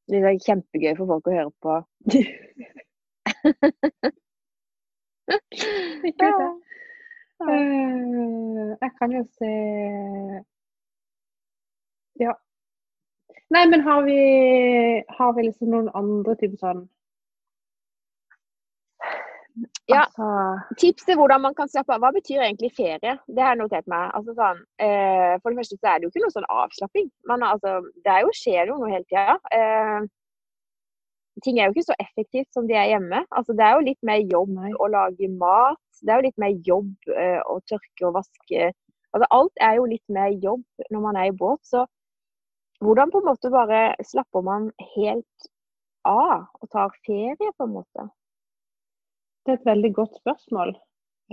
Det 0.07 0.17
er 0.19 0.43
kjempegøy 0.45 0.93
for 0.97 1.05
folk 1.09 1.27
å 1.27 1.35
høre 1.37 1.51
på. 1.63 1.73
ikke 6.09 6.29
det. 6.39 6.51
Uh, 7.41 8.75
jeg 8.81 8.91
kan 8.99 9.11
jo 9.11 9.23
se 9.39 9.53
Ja. 12.19 12.33
Nei, 13.51 13.65
men 13.69 13.81
har 13.87 14.03
vi, 14.03 14.19
har 15.17 15.33
vi 15.35 15.41
liksom 15.47 15.69
noen 15.73 15.89
andre 15.93 16.35
typer 16.39 16.57
sånn 16.59 16.85
ja, 19.87 20.01
altså... 20.03 20.27
Tips 20.81 21.05
til 21.07 21.17
hvordan 21.19 21.43
man 21.45 21.55
kan 21.57 21.69
slappe 21.71 21.95
av. 21.95 22.01
Hva 22.03 22.11
betyr 22.15 22.43
egentlig 22.43 22.73
ferie? 22.75 23.15
Det 23.27 23.43
har 23.43 23.53
jeg 23.53 23.61
notert 23.61 23.87
meg. 23.91 24.09
Altså, 24.17 24.35
sånn, 24.37 24.61
eh, 24.83 25.35
for 25.39 25.51
det 25.51 25.61
første 25.61 25.79
så 25.79 25.89
er 25.91 25.97
det 25.97 26.07
jo 26.07 26.11
ikke 26.11 26.23
noe 26.25 26.35
sånn 26.35 26.51
avslapping. 26.57 27.09
Men 27.31 27.45
altså, 27.47 27.77
det 28.07 28.19
jo, 28.25 28.35
skjer 28.41 28.71
jo 28.71 28.77
noe 28.81 28.91
hele 28.91 29.07
tida. 29.07 29.37
Eh, 29.55 30.07
ting 31.45 31.59
er 31.59 31.69
jo 31.69 31.75
ikke 31.75 31.89
så 31.91 31.97
effektivt 32.03 32.51
som 32.55 32.67
de 32.67 32.77
er 32.79 32.91
hjemme. 32.93 33.23
Altså, 33.31 33.55
det 33.55 33.67
er 33.67 33.77
jo 33.77 33.87
litt 33.87 34.09
mer 34.09 34.23
jobb 34.23 34.59
å 34.79 34.89
lage 34.91 35.31
mat. 35.39 35.81
Det 36.01 36.11
er 36.11 36.19
jo 36.19 36.27
litt 36.27 36.41
mer 36.41 36.57
jobb 36.67 37.15
eh, 37.15 37.39
å 37.45 37.59
tørke 37.69 38.09
og 38.09 38.17
vaske. 38.19 38.71
Altså, 39.15 39.31
alt 39.31 39.63
er 39.63 39.79
jo 39.79 39.87
litt 39.87 40.05
mer 40.11 40.33
jobb 40.43 40.65
når 40.91 41.07
man 41.07 41.21
er 41.21 41.31
i 41.31 41.37
båt. 41.37 41.63
Så 41.63 41.85
hvordan 42.83 43.11
på 43.13 43.21
en 43.21 43.29
måte 43.29 43.51
bare 43.53 43.87
slapper 44.03 44.43
man 44.43 44.69
helt 44.97 45.49
av 46.05 46.45
og 46.61 46.69
tar 46.73 46.91
ferie, 47.07 47.55
på 47.55 47.69
en 47.69 47.75
måte? 47.79 48.09
Det 49.45 49.53
er 49.53 49.59
et 49.59 49.65
veldig 49.69 49.91
godt 49.93 50.15
spørsmål. 50.21 50.75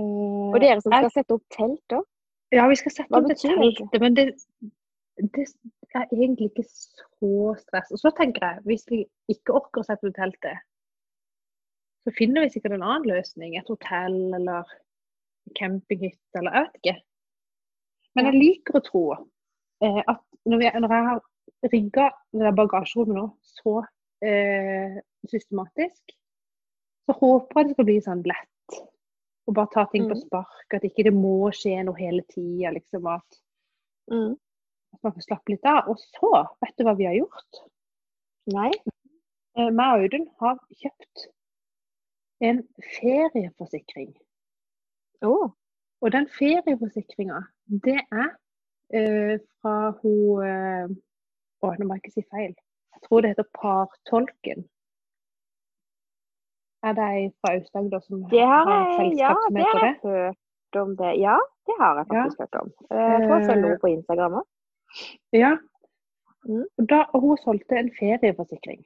Og 0.03 0.59
dere 0.61 0.81
som 0.81 0.93
skal 0.93 1.13
sette 1.15 1.37
opp 1.37 1.45
telt 1.53 1.97
òg? 1.97 2.05
Ja, 2.53 2.67
vi 2.69 2.77
skal 2.77 2.93
sette 2.93 3.17
opp 3.17 3.29
det 3.31 3.39
teltet. 3.41 3.97
Men 4.01 4.17
det, 4.17 4.27
det, 5.17 5.47
er 5.95 6.05
egentlig 6.13 6.51
ikke 6.51 6.67
så 6.69 7.55
stress. 7.61 7.93
Og 7.93 8.01
så 8.01 8.13
tenker 8.17 8.45
jeg, 8.45 8.65
hvis 8.69 8.85
vi 8.91 9.03
ikke 9.33 9.57
orker 9.61 9.81
å 9.81 9.89
sette 9.89 10.09
opp 10.09 10.17
teltet, 10.17 10.61
så 12.03 12.13
finner 12.17 12.45
vi 12.45 12.53
sikkert 12.53 12.77
en 12.77 12.85
annen 12.85 13.09
løsning. 13.09 13.57
Et 13.57 13.73
hotell 13.73 14.19
eller 14.37 14.69
campinghytte 15.59 16.41
eller 16.41 16.57
jeg 16.57 16.67
vet 16.67 16.81
ikke. 16.81 16.97
Men 18.17 18.29
jeg 18.29 18.41
liker 18.41 18.79
å 18.79 18.85
tro 18.85 19.05
eh, 19.17 20.01
at 20.05 20.21
når, 20.45 20.59
vi, 20.61 20.71
når, 20.85 20.95
jeg 20.97 21.07
har 21.09 21.23
rigga 21.73 22.09
bagasjerommet 22.59 23.17
nå 23.17 23.27
så 23.63 23.79
eh, 24.27 24.99
systematisk, 25.31 26.13
så 27.07 27.17
håper 27.19 27.61
jeg 27.61 27.69
det 27.69 27.77
skal 27.77 27.89
bli 27.89 27.99
sånn 28.05 28.25
lett. 28.29 28.79
Å 29.49 29.55
bare 29.57 29.73
ta 29.75 29.85
ting 29.91 30.07
på 30.07 30.15
mm. 30.17 30.23
spark. 30.23 30.67
At 30.77 30.87
ikke 30.87 31.07
det 31.09 31.15
må 31.17 31.51
skje 31.57 31.83
noe 31.87 31.99
hele 31.99 32.23
tida. 32.31 32.73
Liksom, 32.77 33.07
at, 33.11 33.39
mm. 34.13 34.33
at 34.95 35.07
man 35.07 35.15
får 35.17 35.27
slappe 35.27 35.55
litt 35.55 35.69
av. 35.69 35.91
Og 35.91 36.01
så, 36.03 36.33
vet 36.63 36.77
du 36.79 36.87
hva 36.87 36.97
vi 36.99 37.09
har 37.11 37.19
gjort? 37.19 37.63
Nei. 38.55 38.71
Eh, 39.59 39.71
meg 39.71 39.97
og 39.97 40.07
Audun 40.07 40.29
har 40.43 40.61
kjøpt 40.81 41.27
en 42.43 42.63
ferieforsikring. 42.97 44.13
Oh. 45.27 45.51
Og 46.03 46.11
den 46.11 46.27
ferieforsikringa, 46.35 47.45
det 47.87 48.01
er 48.11 48.31
uh, 48.97 49.37
fra 49.61 49.93
hun 50.03 50.43
uh, 50.43 50.95
Å, 51.63 51.69
nå 51.79 51.87
må 51.87 51.95
jeg 51.95 52.03
ikke 52.03 52.17
si 52.17 52.25
feil. 52.27 52.55
Jeg 52.97 53.05
tror 53.05 53.23
det 53.23 53.37
heter 53.37 53.47
Partolken. 53.55 54.65
Er 56.83 56.95
det 56.99 57.09
ei 57.15 57.27
fra 57.39 57.53
Aust-Agder 57.57 58.01
som 58.03 58.23
det 58.31 58.43
har, 58.43 58.65
har 58.67 58.89
selskap 58.99 59.43
som 59.45 59.59
heter 59.61 59.79
det? 59.79 59.83
Ja, 59.83 59.83
det 59.83 59.83
har 59.83 59.87
jeg 59.87 59.99
hørt 60.07 60.81
om 60.83 60.97
det. 60.97 61.11
Ja, 61.21 61.37
det 61.69 61.77
har 61.79 61.99
jeg 61.99 62.07
faktisk 62.11 62.39
ja. 62.39 62.45
hørt 62.45 62.57
om. 62.63 62.73
Jeg 62.91 63.19
tror 63.23 63.37
jeg 63.37 63.47
følger 63.51 63.69
henne 63.69 63.83
på 63.85 63.93
Instagram 63.93 64.39
òg. 64.41 64.47
Ja. 65.33 65.53
Mm. 66.49 66.65
Da, 66.91 67.05
hun 67.15 67.37
solgte 67.45 67.79
en 67.79 67.91
ferieforsikring. 67.99 68.81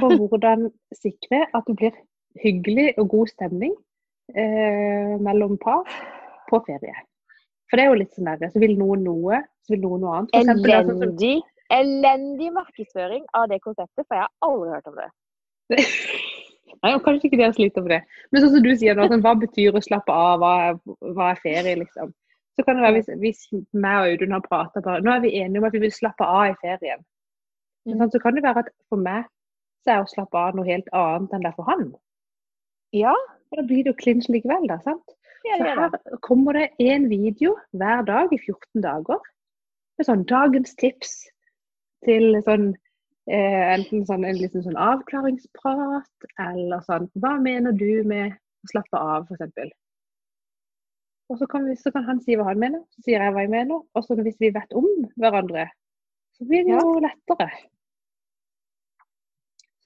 For 0.00 0.28
hvordan 0.30 0.68
sikre 0.94 1.46
at 1.56 1.62
det 1.66 1.76
blir 1.80 1.94
hyggelig 2.44 2.88
og 3.00 3.08
god 3.14 3.30
stemning 3.32 3.72
eh, 4.36 5.14
mellom 5.26 5.56
par 5.64 5.88
på 6.50 6.60
ferie. 6.66 6.98
For 7.70 7.78
det 7.78 7.86
er 7.86 7.90
jo 7.90 8.00
litt 8.02 8.14
sånn 8.14 8.28
der, 8.30 8.50
så 8.52 8.62
vil 8.62 8.76
noen 8.78 9.04
noe, 9.06 9.40
så 9.64 9.74
vil 9.74 9.84
noen 9.86 10.04
noe 10.04 10.18
annet. 10.18 10.36
Eksempel, 10.36 10.74
elendig, 10.76 11.36
elendig 11.72 12.52
markedsføring 12.54 13.24
av 13.38 13.48
det 13.50 13.60
konseptet, 13.64 14.04
for 14.06 14.18
jeg 14.18 14.26
har 14.26 14.32
aldri 14.46 14.74
hørt 14.74 14.90
om 14.90 15.00
det. 15.00 15.10
Nei, 16.84 16.94
og 16.94 17.04
Kanskje 17.04 17.28
ikke 17.28 17.40
dere 17.40 17.56
sliter 17.56 17.84
med 17.84 17.94
det. 17.94 18.00
Men 18.30 18.42
sånn 18.44 18.54
som 18.54 18.64
du 18.64 18.70
sier 18.78 18.96
nå, 18.96 19.06
sånn, 19.10 19.24
hva 19.24 19.34
betyr 19.38 19.76
å 19.76 19.82
slappe 19.84 20.14
av? 20.14 20.42
Hva 20.42 20.52
er, 20.68 20.80
hva 21.16 21.30
er 21.32 21.42
ferie, 21.42 21.76
liksom? 21.82 22.12
Så 22.58 22.64
kan 22.66 22.76
det 22.76 22.84
være 22.84 22.98
hvis, 22.98 23.10
hvis 23.22 23.42
meg 23.72 23.98
og 24.02 24.14
Audun 24.14 24.34
har 24.36 24.42
prata 24.44 24.82
bare 24.84 25.00
Nå 25.04 25.12
er 25.14 25.22
vi 25.24 25.36
enige 25.40 25.62
om 25.62 25.66
at 25.68 25.76
vi 25.76 25.82
vil 25.84 25.94
slappe 25.94 26.26
av 26.26 26.50
i 26.50 26.56
ferien. 26.60 27.04
Men, 27.88 28.00
sånn, 28.02 28.12
så 28.12 28.20
kan 28.22 28.36
det 28.36 28.44
være 28.44 28.66
at 28.66 28.72
for 28.90 29.00
meg 29.00 29.28
så 29.84 29.94
er 29.94 30.02
å 30.04 30.10
slappe 30.10 30.36
av 30.36 30.58
noe 30.58 30.68
helt 30.68 30.90
annet 30.96 31.32
enn 31.32 31.46
det 31.46 31.52
er 31.52 31.56
for 31.56 31.70
han. 31.70 31.86
Ja. 32.96 33.14
Og 33.50 33.58
da 33.58 33.64
blir 33.66 33.86
det 33.86 33.94
jo 33.94 34.00
clinch 34.02 34.28
likevel, 34.30 34.66
da. 34.70 34.76
sant? 34.84 35.16
Ja, 35.48 35.56
så 35.56 35.70
her 35.72 36.18
kommer 36.26 36.58
det 36.58 36.68
én 36.84 37.08
video 37.08 37.54
hver 37.72 38.04
dag 38.06 38.32
i 38.34 38.38
14 38.38 38.84
dager 38.84 39.22
med 39.98 40.08
sånn 40.08 40.26
dagens 40.28 40.76
tips 40.80 41.14
til 42.04 42.36
sånn 42.44 42.74
Eh, 43.30 43.64
enten 43.76 44.02
sånn, 44.08 44.24
en 44.26 44.38
liten 44.40 44.64
sånn 44.64 44.78
avklaringsprat, 44.80 46.24
eller 46.42 46.80
sånn 46.82 47.06
Hva 47.22 47.36
mener 47.38 47.76
du 47.78 48.02
med 48.08 48.32
å 48.34 48.70
slappe 48.72 48.98
av, 48.98 49.28
f.eks. 49.30 49.70
Og 51.30 51.38
så 51.38 51.46
kan, 51.46 51.62
vi, 51.68 51.76
så 51.78 51.92
kan, 51.94 52.02
han 52.08 52.18
si 52.24 52.34
hva 52.34 52.48
han 52.48 52.58
mener, 52.58 52.80
så 52.90 52.98
sier 53.06 53.22
jeg 53.22 53.34
hva 53.36 53.44
jeg 53.44 53.52
mener. 53.52 53.84
Og 53.94 54.02
så 54.02 54.16
hvis 54.18 54.40
vi 54.42 54.50
vet 54.56 54.72
om 54.74 54.88
hverandre, 55.14 55.68
så 56.34 56.42
blir 56.48 56.66
det 56.66 56.74
jo 56.74 56.96
lettere. 57.04 57.46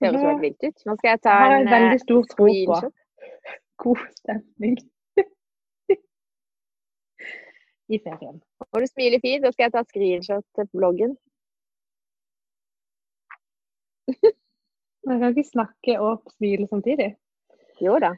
Det 0.01 0.09
høres 0.09 0.25
helt 0.25 0.45
vilt 0.47 0.65
ut. 0.65 0.79
Nå 0.89 0.93
skal 0.97 1.11
jeg 1.11 1.21
ta 1.27 1.35
en, 1.45 1.53
en 1.59 1.69
veldig 1.75 2.01
stor 2.01 2.23
tro 2.33 2.49
på 2.49 2.79
god 3.85 4.01
stemning 4.23 4.77
i 7.93 8.01
ferien. 8.01 8.41
Og 8.71 8.77
du 8.81 8.87
smiler 8.89 9.21
fint, 9.21 9.45
så 9.45 9.53
skal 9.53 9.67
jeg 9.67 9.77
ta 9.77 9.85
screenshot 9.91 10.47
til 10.57 10.65
bloggen. 10.73 11.13
Man 15.09 15.21
kan 15.21 15.35
ikke 15.35 15.51
snakke 15.51 15.99
og 16.01 16.23
smile 16.37 16.69
samtidig. 16.71 17.11
Jo 17.85 17.99
da. 18.01 18.15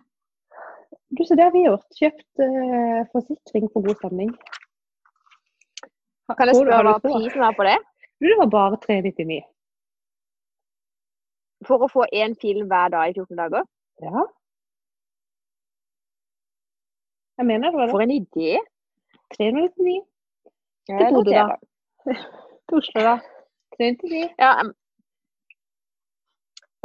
Du, 1.16 1.22
så 1.25 1.35
det 1.38 1.46
har 1.46 1.53
vi 1.55 1.66
gjort. 1.66 1.87
Kjøpt 1.99 2.42
uh, 2.42 3.03
forsikring 3.12 3.68
for 3.72 3.87
god 3.87 3.99
stemning. 4.01 4.33
Kan 6.35 6.51
jeg 6.51 6.59
spørre 6.59 6.83
hva 6.87 6.96
prisen 7.03 7.42
var 7.42 7.55
på 7.59 7.66
det? 7.66 7.77
Du, 8.18 8.27
det 8.27 8.38
var 8.40 8.51
bare 8.51 8.81
399. 8.83 9.42
For 11.66 11.83
å 11.83 11.90
få 11.90 12.07
én 12.14 12.35
film 12.42 12.66
hver 12.70 12.90
dag 12.94 13.11
i 13.11 13.14
14 13.16 13.38
dager? 13.38 13.68
Ja. 14.03 14.25
Jeg 17.38 17.46
mener 17.46 17.70
det 17.70 17.79
var 17.79 17.87
det. 17.87 17.94
For 17.94 18.05
en 18.05 18.16
idé! 18.16 18.59
399. 19.37 19.96
Ja, 20.88 20.99
Til 20.99 21.14
Bodø, 21.14 21.31
da. 21.31 21.57
Til 22.66 22.79
Oslo, 22.81 23.07
da. 23.09 23.16
399. 23.79 24.35
Ja, 24.38 24.53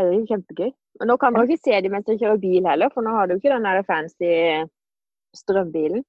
det 0.05 0.13
er 0.13 0.19
jo 0.19 0.29
kjempegøy. 0.29 0.71
Og 1.01 1.07
nå 1.09 1.17
kan 1.17 1.35
dere 1.35 1.47
ikke 1.47 1.65
se 1.65 1.81
dem 1.83 1.95
mens 1.95 2.07
de 2.07 2.17
kjører 2.19 2.41
bil 2.41 2.67
heller, 2.67 2.91
for 2.93 3.05
nå 3.05 3.13
har 3.15 3.29
du 3.29 3.35
ikke 3.37 3.53
den 3.53 3.67
der 3.67 3.85
fancy 3.87 4.31
strømbilen. 5.37 6.03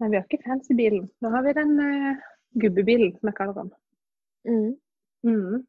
Nei, 0.00 0.10
vi 0.12 0.18
har 0.18 0.26
ikke 0.26 0.44
fancy 0.44 0.76
bilen. 0.76 1.06
Nå 1.24 1.32
har 1.32 1.44
vi 1.46 1.54
den 1.56 1.72
uh, 1.80 2.26
gubbebilen, 2.60 3.14
som 3.16 3.30
jeg 3.30 3.38
kaller 3.38 3.56
den. 3.62 3.72
Mm. 4.46 4.72
Mm. 5.26 5.64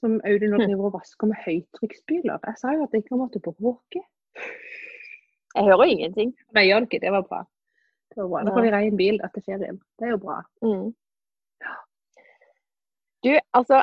Som 0.00 0.16
Audun 0.24 0.54
nå 0.54 0.60
hm. 0.62 0.66
driver 0.70 0.88
og 0.88 0.94
vasker 0.96 1.28
med 1.28 1.42
høytrykksspyler. 1.44 2.40
Jeg 2.48 2.60
sa 2.62 2.72
jo 2.72 2.86
at 2.86 2.96
jeg 2.96 3.04
ikke 3.04 3.20
måtte 3.20 3.42
bråke. 3.44 4.02
Jeg 5.54 5.66
hører 5.66 5.92
ingenting. 5.92 6.32
Nei, 6.56 6.64
gjør 6.70 6.86
det 6.86 6.88
ikke. 6.88 7.02
Det 7.04 7.12
var 7.12 7.26
bra. 7.28 7.42
Det 8.08 8.22
var 8.22 8.30
bra. 8.32 8.42
Da 8.46 8.54
får 8.56 8.64
vi 8.64 8.72
rein 8.74 8.92
en 8.94 9.00
bil 9.00 9.20
etter 9.26 9.44
ferien. 9.44 9.80
Det 9.98 10.08
er 10.08 10.14
jo 10.14 10.20
bra. 10.24 10.40
Mm. 10.64 10.88
Du, 13.20 13.32
altså 13.52 13.82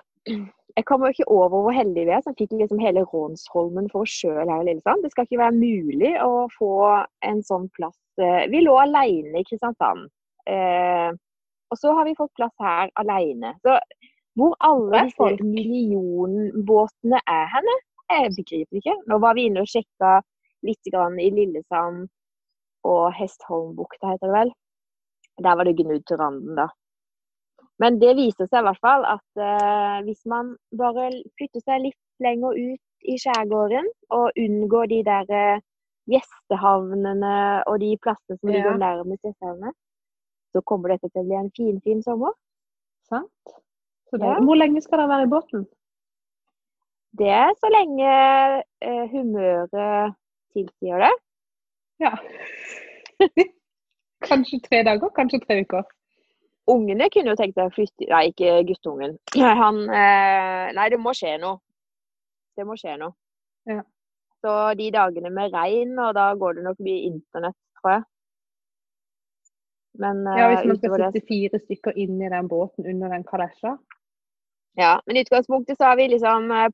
jeg 0.78 0.86
kommer 0.86 1.08
jo 1.10 1.16
ikke 1.16 1.32
over 1.34 1.64
hvor 1.66 1.74
heldige 1.74 2.06
vi 2.06 2.14
er 2.14 2.22
som 2.22 2.36
fikk 2.38 2.52
liksom 2.54 2.82
hele 2.82 3.02
Rånsholmen 3.10 3.88
for 3.90 4.06
oss 4.06 4.14
sjøl 4.14 4.44
her 4.46 4.62
i 4.62 4.68
Lillesand. 4.68 5.02
Det 5.02 5.10
skal 5.14 5.26
ikke 5.26 5.40
være 5.42 5.56
mulig 5.58 6.12
å 6.22 6.46
få 6.54 6.74
en 7.26 7.42
sånn 7.48 7.66
plass. 7.74 7.98
Eh, 8.22 8.44
vi 8.52 8.62
lå 8.62 8.76
alene 8.78 9.42
i 9.42 9.48
Kristiansand. 9.48 10.06
Eh, 10.46 11.10
og 11.74 11.82
så 11.82 11.96
har 11.98 12.06
vi 12.06 12.14
fått 12.20 12.36
plass 12.38 12.54
her 12.62 12.94
alene. 13.02 13.56
Så 13.66 13.80
hvor 14.38 14.54
alle 14.62 15.08
disse 15.08 15.32
millionbåtene 15.42 17.24
er 17.26 17.50
henne, 17.56 17.78
jeg 18.14 18.36
begriper 18.38 18.78
ikke. 18.80 18.98
Nå 19.10 19.18
var 19.24 19.34
vi 19.34 19.48
inne 19.50 19.66
og 19.66 19.72
sjekka 19.72 20.20
litt 20.68 20.94
i 20.94 21.32
Lillesand 21.34 22.06
og 22.88 23.06
Hestholmbukta, 23.18 24.14
heter 24.14 24.30
det 24.30 24.36
vel. 24.36 24.54
Der 25.42 25.58
var 25.58 25.66
det 25.66 25.78
gnudd 25.82 26.06
til 26.06 26.22
randen, 26.22 26.54
da. 26.58 26.70
Men 27.82 28.00
det 28.02 28.16
viser 28.18 28.50
seg 28.50 28.64
i 28.64 28.66
hvert 28.68 28.82
fall 28.82 29.06
at 29.06 29.42
eh, 29.48 29.98
hvis 30.08 30.24
man 30.30 30.56
bare 30.80 31.12
flytter 31.38 31.62
seg 31.62 31.84
litt 31.86 32.00
lenger 32.24 32.58
ut 32.58 33.12
i 33.12 33.18
skjærgården 33.22 33.90
og 34.18 34.40
unngår 34.42 34.90
de 34.94 35.02
der 35.06 35.34
eh, 35.38 35.64
gjestehavnene 36.10 37.36
og 37.70 37.80
de 37.84 37.92
plassene 38.02 38.40
som 38.40 38.50
ligger 38.50 38.74
ja. 38.74 38.82
nærmest 38.82 39.28
gjestehavnene, 39.28 39.74
så 40.56 40.64
kommer 40.66 40.96
dette 40.96 41.12
til 41.12 41.22
å 41.22 41.28
bli 41.28 41.38
en 41.38 41.52
finfin 41.54 41.82
fin 41.86 42.04
sommer. 42.06 42.34
Sant. 43.08 43.58
Ja. 44.16 44.38
Hvor 44.40 44.58
lenge 44.58 44.82
skal 44.82 45.02
dere 45.02 45.12
være 45.12 45.28
i 45.28 45.32
båten? 45.32 45.68
Det 47.18 47.30
er 47.34 47.54
så 47.60 47.70
lenge 47.72 48.10
eh, 48.88 49.06
humøret 49.12 50.16
tilsier 50.56 51.04
det. 51.04 51.14
Ja. 52.02 52.14
kanskje 54.30 54.60
tre 54.66 54.84
dager, 54.88 55.14
kanskje 55.16 55.42
tre 55.46 55.62
uker. 55.66 55.86
Ungene 56.68 57.08
kunne 57.14 57.32
jo 57.32 57.40
tenkt 57.40 57.56
seg 57.56 57.70
å 57.70 57.74
flytte 57.74 58.10
Nei, 58.12 58.26
ikke 58.34 58.58
guttungen. 58.68 59.16
Han 59.36 59.84
eh, 59.88 60.68
Nei, 60.76 60.90
det 60.92 61.00
må 61.00 61.14
skje 61.16 61.38
noe. 61.42 61.62
Det 62.58 62.66
må 62.68 62.76
skje 62.80 62.98
noe. 63.00 63.16
Ja. 63.70 63.84
Så 64.44 64.54
de 64.80 64.92
dagene 64.94 65.32
med 65.34 65.54
regn, 65.56 65.96
og 66.00 66.14
da 66.18 66.30
går 66.38 66.58
det 66.58 66.66
nok 66.68 66.80
mye 66.84 67.08
internett, 67.10 67.58
tror 67.80 67.94
jeg. 67.96 68.06
Men 69.98 70.26
Ja, 70.30 70.50
hvis 70.52 70.68
man 70.70 70.78
skal 70.78 71.06
sitte 71.08 71.26
fire 71.26 71.60
stykker 71.64 71.96
inn 71.98 72.20
i 72.22 72.30
den 72.30 72.50
båten 72.52 72.86
under 72.86 73.16
den 73.16 73.26
kalesja? 73.26 73.78
Ja, 74.78 75.00
men 75.06 75.18
i 75.18 75.24
utgangspunktet 75.26 75.78
så 75.78 75.90
har 75.90 75.96
vi 75.98 76.08
liksom 76.08 76.52
eh, 76.52 76.70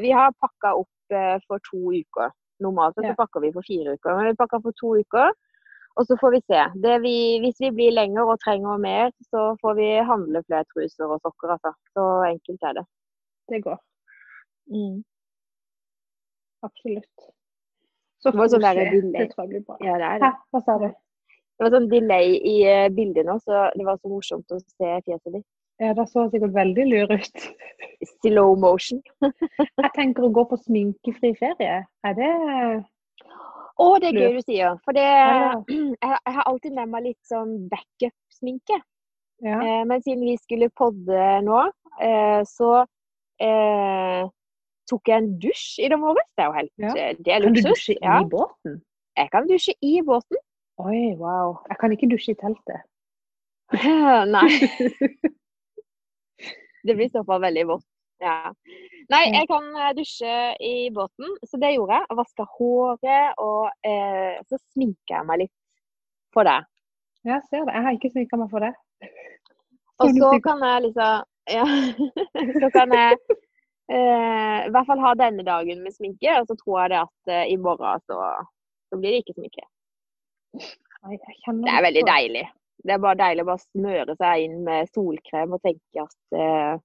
Vi 0.00 0.10
har 0.14 0.36
pakka 0.38 0.74
opp 0.78 1.14
eh, 1.14 1.38
for 1.48 1.58
to 1.70 1.90
uker. 1.90 2.30
Normalt 2.62 2.94
så 2.94 3.08
ja. 3.08 3.16
pakker 3.18 3.42
vi 3.42 3.50
for 3.56 3.66
fire 3.66 3.96
uker, 3.96 4.14
men 4.16 4.28
vi 4.30 4.38
pakker 4.38 4.62
for 4.62 4.76
to 4.78 4.92
uker. 5.00 5.32
Og 5.98 6.06
så 6.06 6.16
får 6.20 6.34
vi 6.36 6.40
se. 6.46 6.62
Vi, 7.02 7.14
hvis 7.42 7.58
vi 7.64 7.70
blir 7.74 7.94
lenger 7.96 8.30
og 8.30 8.40
trenger 8.44 8.80
mer, 8.80 9.10
så 9.32 9.50
får 9.60 9.76
vi 9.80 9.88
handle 10.12 10.42
flere 10.46 10.64
truser 10.72 11.10
og 11.10 11.20
sokker. 11.24 11.54
Altså. 11.56 11.74
Så 11.96 12.06
enkelt 12.30 12.68
er 12.70 12.78
det. 12.78 12.86
Det 13.50 13.62
går. 13.66 13.78
Mm. 14.70 14.98
Absolutt. 16.62 17.30
Så 18.20 18.30
det 18.30 18.40
var 18.40 18.50
sånn 18.52 18.64
delay. 18.64 18.90
Det 19.16 19.30
tror 19.32 19.46
jeg 19.46 19.52
blir 19.54 19.62
bra. 19.66 19.78
Ja, 19.84 19.96
det 20.00 20.08
er 20.08 20.20
det. 20.22 20.28
Hæ? 20.28 20.50
Hva 20.52 20.62
sa 20.66 20.76
du? 20.82 20.90
Det 20.90 21.66
var 21.66 21.74
sånn 21.76 21.88
delay 21.92 22.36
i 22.36 22.56
uh, 22.68 22.86
bildet 22.96 23.26
nå, 23.28 23.36
så 23.44 23.66
det 23.76 23.84
var 23.84 23.98
så 24.00 24.12
morsomt 24.12 24.54
å 24.54 24.60
se 24.60 24.92
fjeset 25.06 25.34
ditt. 25.34 25.48
Ja, 25.80 25.94
det 25.96 26.06
så 26.10 26.26
sikkert 26.28 26.52
veldig 26.52 26.84
lur 26.88 27.12
ut. 27.16 27.44
Slow 28.20 28.54
motion. 28.60 29.00
jeg 29.84 29.92
tenker 29.96 30.26
å 30.26 30.32
gå 30.36 30.44
på 30.50 30.58
sminkefri 30.60 31.32
ferie. 31.40 31.78
Er 32.04 32.16
det 32.18 32.32
å, 33.80 33.88
det 34.02 34.10
er 34.10 34.18
gøy 34.20 34.38
du 34.38 34.42
sier. 34.44 34.76
For 34.84 34.96
det, 34.96 35.06
jeg, 36.04 36.18
har 36.36 36.42
alltid 36.46 36.76
med 36.76 36.92
meg 36.92 37.06
litt 37.10 37.20
sånn 37.28 37.56
backup-sminke. 37.72 38.80
Ja. 39.44 39.56
Eh, 39.56 39.82
men 39.88 40.02
siden 40.04 40.26
vi 40.28 40.36
skulle 40.40 40.68
podde 40.76 41.28
nå, 41.46 41.62
eh, 42.04 42.42
så 42.48 42.82
eh, 43.40 44.28
tok 44.90 45.10
jeg 45.10 45.22
en 45.22 45.32
dusj 45.42 45.80
i 45.84 45.90
det 45.92 45.98
morges. 46.00 46.28
Det 46.36 46.44
er 46.44 46.50
jo 46.50 46.58
helt 46.58 46.72
ja. 46.84 46.92
Eh, 46.92 47.16
det 47.18 47.34
er 47.34 47.46
Kan 47.46 47.56
du 47.56 47.62
dusje 47.64 47.96
ja. 47.96 48.20
i 48.20 48.30
båten? 48.30 48.80
Jeg 49.20 49.32
kan 49.32 49.48
dusje 49.48 49.74
i 49.84 49.94
båten. 50.06 50.42
Oi, 50.80 51.02
wow. 51.20 51.58
Jeg 51.68 51.80
kan 51.80 51.92
ikke 51.94 52.08
dusje 52.10 52.34
i 52.34 52.40
teltet. 52.40 52.84
Nei. 54.34 54.48
det 56.86 56.96
blir 56.96 57.06
i 57.06 57.12
så 57.12 57.24
fall 57.28 57.42
veldig 57.44 57.66
vått. 57.74 57.86
Ja. 58.20 58.52
Nei, 59.10 59.22
jeg 59.32 59.48
kan 59.50 59.66
eh, 59.74 59.92
dusje 59.96 60.34
i 60.60 60.74
båten, 60.94 61.32
så 61.48 61.58
det 61.60 61.72
gjorde 61.74 61.98
jeg. 61.98 62.16
Vaska 62.18 62.46
håret, 62.58 63.40
og 63.40 63.70
eh, 63.86 64.36
så 64.46 64.60
sminka 64.74 65.16
jeg 65.16 65.28
meg 65.28 65.42
litt 65.44 65.56
for 66.34 66.46
det. 66.46 66.60
Ja, 67.24 67.38
jeg 67.38 67.46
ser 67.48 67.64
det. 67.66 67.74
Jeg 67.76 67.86
har 67.86 67.96
ikke 67.96 68.12
sminka 68.12 68.40
meg 68.40 68.52
for 68.52 68.64
det. 68.64 68.74
Og 70.00 70.14
så 70.16 70.30
kan 70.44 70.62
jeg 70.64 70.86
liksom 70.86 71.26
Ja. 71.50 71.64
så 72.62 72.68
kan 72.72 72.92
jeg 72.94 73.16
eh, 73.90 74.58
i 74.66 74.70
hvert 74.72 74.86
fall 74.88 75.02
ha 75.02 75.10
denne 75.18 75.44
dagen 75.44 75.82
med 75.84 75.92
sminke, 75.92 76.36
og 76.40 76.46
så 76.48 76.56
tror 76.60 76.78
jeg 76.80 76.92
det 76.92 77.00
at 77.00 77.32
eh, 77.34 77.50
i 77.52 77.56
morgen 77.60 78.04
så, 78.06 78.20
så, 78.88 79.00
blir 79.00 79.16
det 79.16 79.22
ikke 79.24 79.36
sminke. 79.36 79.66
det 81.66 81.74
er 81.74 81.84
veldig 81.88 82.04
deilig. 82.08 82.44
Det 82.84 82.94
er 82.94 83.02
bare 83.02 83.18
deilig 83.20 83.44
å 83.44 83.50
bare 83.50 83.64
smøre 83.64 84.16
seg 84.20 84.44
inn 84.46 84.56
med 84.64 84.88
solkrem 84.94 85.56
og 85.56 85.64
tenke 85.66 86.04
at 86.06 86.38
eh, 86.38 86.80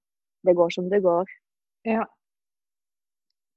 det 0.48 0.56
går 0.58 0.74
som 0.76 0.90
det 0.92 1.02
går. 1.06 1.32
Ja. 1.88 2.06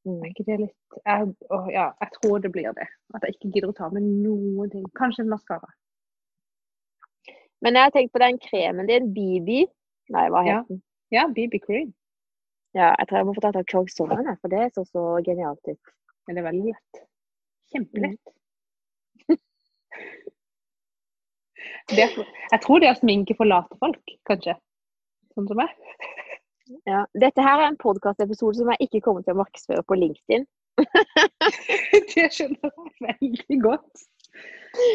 Mm. 0.07 0.23
Er 0.23 0.31
ikke 0.31 0.47
det 0.47 0.57
litt 0.63 0.99
jeg, 1.05 1.33
å, 1.53 1.59
ja, 1.73 1.91
jeg 2.01 2.15
tror 2.17 2.41
det 2.45 2.53
blir 2.55 2.73
det. 2.77 2.87
At 3.17 3.25
jeg 3.27 3.37
ikke 3.37 3.53
gidder 3.55 3.73
å 3.73 3.77
ta 3.77 3.91
med 3.93 4.07
noen 4.07 4.73
ting. 4.73 4.87
Kanskje 4.99 5.25
en 5.25 5.33
maskara. 5.33 5.69
Men 7.65 7.77
jeg 7.77 7.89
har 7.89 7.95
tenkt 7.95 8.15
på 8.15 8.23
den 8.23 8.39
kremen 8.43 8.89
din, 8.89 9.11
BB. 9.15 9.65
Nei, 10.15 10.27
hva 10.33 10.45
het 10.47 10.53
ja. 10.53 10.61
den? 10.69 10.83
Ja, 11.15 11.27
BB 11.35 11.59
Cream. 11.65 11.93
Ja, 12.77 12.93
jeg 12.93 13.09
tror 13.09 13.19
jeg 13.19 13.27
må 13.29 13.35
få 13.37 13.43
tatt 13.43 13.59
av 13.59 13.67
Krogssommeren, 13.69 14.37
for 14.43 14.53
det 14.53 14.69
så 14.77 14.85
så 14.87 15.05
genialt 15.27 15.71
ut. 15.71 15.95
Men 16.27 16.37
det 16.37 16.43
er 16.43 16.49
veldig 16.51 16.67
lett. 16.69 17.01
Kjempelett. 17.73 18.35
Mm. 19.29 19.39
det, 21.97 22.07
jeg 22.53 22.61
tror 22.65 22.85
det 22.85 22.91
er 22.91 23.01
sminke 23.01 23.37
for 23.37 23.49
late 23.49 23.81
folk, 23.81 24.15
kanskje. 24.29 24.55
Sånn 25.35 25.49
som 25.49 25.61
meg. 25.61 25.73
Ja. 26.89 27.05
Dette 27.21 27.45
her 27.45 27.63
er 27.63 27.71
en 27.71 27.81
podkastepisode 27.81 28.61
som 28.61 28.71
jeg 28.75 28.89
ikke 28.89 29.03
kommer 29.07 29.25
til 29.25 29.37
å 29.37 29.41
markedsføre 29.41 29.85
på 29.89 29.99
LinkedIn. 29.99 30.47
det 32.13 32.29
skjønner 32.35 32.71
jeg 32.71 33.09
veldig 33.09 33.59
godt. 33.65 34.07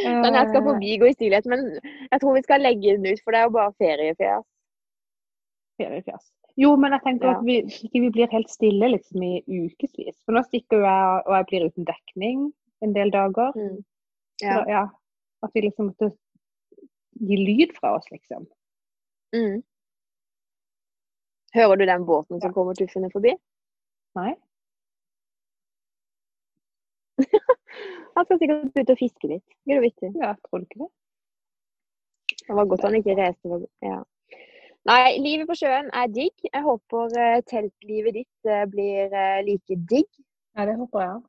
Den 0.06 0.38
her 0.38 0.48
skal 0.48 0.62
forbi 0.62 0.70
forbigå 0.70 1.10
i 1.10 1.16
stillhet, 1.18 1.48
men 1.50 1.66
jeg 1.82 2.22
tror 2.22 2.38
vi 2.38 2.44
skal 2.46 2.64
legge 2.64 2.96
den 2.96 3.10
ut, 3.10 3.22
for 3.24 3.36
det 3.36 3.42
er 3.42 3.50
jo 3.50 3.56
bare 3.58 3.76
feriefjas. 3.82 4.48
Feriefjas. 5.82 6.26
Jo, 6.62 6.76
men 6.78 6.94
jeg 6.94 7.02
tenker 7.08 7.32
ja. 7.32 7.38
at 7.38 7.46
vi 7.48 7.56
ikke 7.66 8.02
vi 8.04 8.12
blir 8.14 8.34
helt 8.34 8.52
stille 8.54 8.92
liksom, 8.94 9.24
i 9.26 9.42
ukevis. 9.42 10.20
For 10.22 10.38
nå 10.38 10.44
stikker 10.46 10.86
jeg, 10.86 11.24
og 11.26 11.34
jeg 11.40 11.48
blir 11.50 11.66
uten 11.72 11.88
dekning 11.90 12.44
en 12.86 12.94
del 12.94 13.14
dager. 13.14 13.56
Mm. 13.58 13.80
Ja. 14.44 14.60
Så, 14.60 14.60
ja. 14.70 14.84
At 15.44 15.56
vi 15.56 15.66
liksom 15.66 15.90
måtte 15.90 16.12
gi 17.20 17.40
lyd 17.40 17.74
fra 17.80 17.96
oss, 17.98 18.06
liksom. 18.14 18.46
Mm. 19.34 19.64
Hører 21.54 21.76
du 21.76 21.86
den 21.86 22.06
båten 22.06 22.42
som 22.42 22.54
kommer 22.54 22.74
tuffende 22.78 23.10
forbi? 23.14 23.36
Nei. 24.18 24.32
han 28.16 28.26
skal 28.26 28.40
sikkert 28.40 28.80
ut 28.80 28.94
og 28.96 29.00
fiske 29.00 29.30
litt. 29.30 29.46
Gud 29.70 29.84
vittig. 29.86 30.10
Ja, 30.18 30.34
tror 30.48 30.64
du 30.64 30.66
ikke 30.68 30.86
det? 30.86 30.90
Det 32.48 32.58
var 32.58 32.70
godt 32.72 32.86
han 32.88 32.98
ikke 32.98 33.18
reiste. 33.20 33.60
Ja. 33.86 34.00
Nei, 34.90 35.14
livet 35.24 35.48
på 35.48 35.56
sjøen 35.56 35.92
er 35.96 36.10
digg. 36.12 36.34
Jeg 36.50 36.64
håper 36.66 37.14
uh, 37.16 37.44
teltlivet 37.48 38.18
ditt 38.18 38.50
uh, 38.50 38.66
blir 38.72 39.14
uh, 39.14 39.40
like 39.46 39.78
digg. 39.92 40.10
Ja, 40.58 40.66
det 40.68 40.76
håper 40.82 41.06
jeg. 41.06 41.22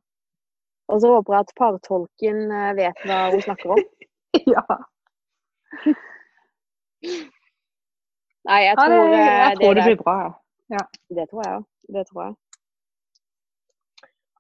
Og 0.92 1.00
så 1.00 1.12
håper 1.14 1.36
jeg 1.36 1.46
at 1.46 1.54
partolken 1.56 2.42
vet 2.76 3.06
hva 3.08 3.20
hun 3.32 3.44
snakker 3.44 3.76
om. 3.76 3.86
ja. 4.54 4.64
Nei, 8.44 8.60
jeg 8.66 8.76
tror, 8.76 8.92
ja, 8.92 9.04
det, 9.10 9.20
jeg 9.20 9.44
eh, 9.44 9.58
tror 9.60 9.68
det, 9.68 9.76
det, 9.76 9.84
blir 9.88 10.00
bra. 10.02 10.16
Ja. 10.74 10.82
Det 11.16 11.24
tror 11.30 11.44
jeg 11.44 11.58
òg. 11.58 11.64
Det 11.96 12.04
tror 12.10 12.22
jeg. 12.24 12.34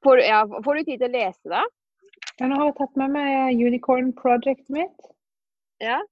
Får, 0.04 0.20
ja, 0.20 0.40
får, 0.64 0.74
du 0.74 0.88
tid 0.90 1.00
til 1.00 1.08
å 1.08 1.14
lese, 1.14 1.52
da? 1.52 1.62
Ja, 2.40 2.48
nå 2.50 2.58
har 2.60 2.68
jeg 2.68 2.76
tatt 2.80 2.98
med 3.00 3.14
meg 3.14 3.62
Unicorn 3.68 4.10
Project 4.18 4.66
mitt. 4.74 5.06
Ja. 5.80 6.02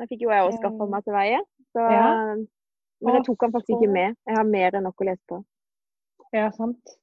Den 0.00 0.08
fikk 0.08 0.24
jo 0.24 0.32
jeg 0.32 0.46
òg 0.46 0.56
skaffa 0.56 0.88
meg 0.92 1.04
til 1.04 1.16
veie. 1.16 1.42
Så, 1.76 1.84
ja. 1.92 2.06
Men 3.04 3.18
jeg 3.18 3.26
tok 3.26 3.42
den 3.44 3.52
faktisk 3.52 3.74
ikke 3.76 3.92
med. 3.92 4.16
Jeg 4.28 4.38
har 4.38 4.48
mer 4.48 4.78
enn 4.78 4.88
nok 4.88 5.04
å 5.04 5.08
lese 5.10 5.22
på. 5.28 5.42
Ja, 6.32 6.48
sant. 6.56 6.96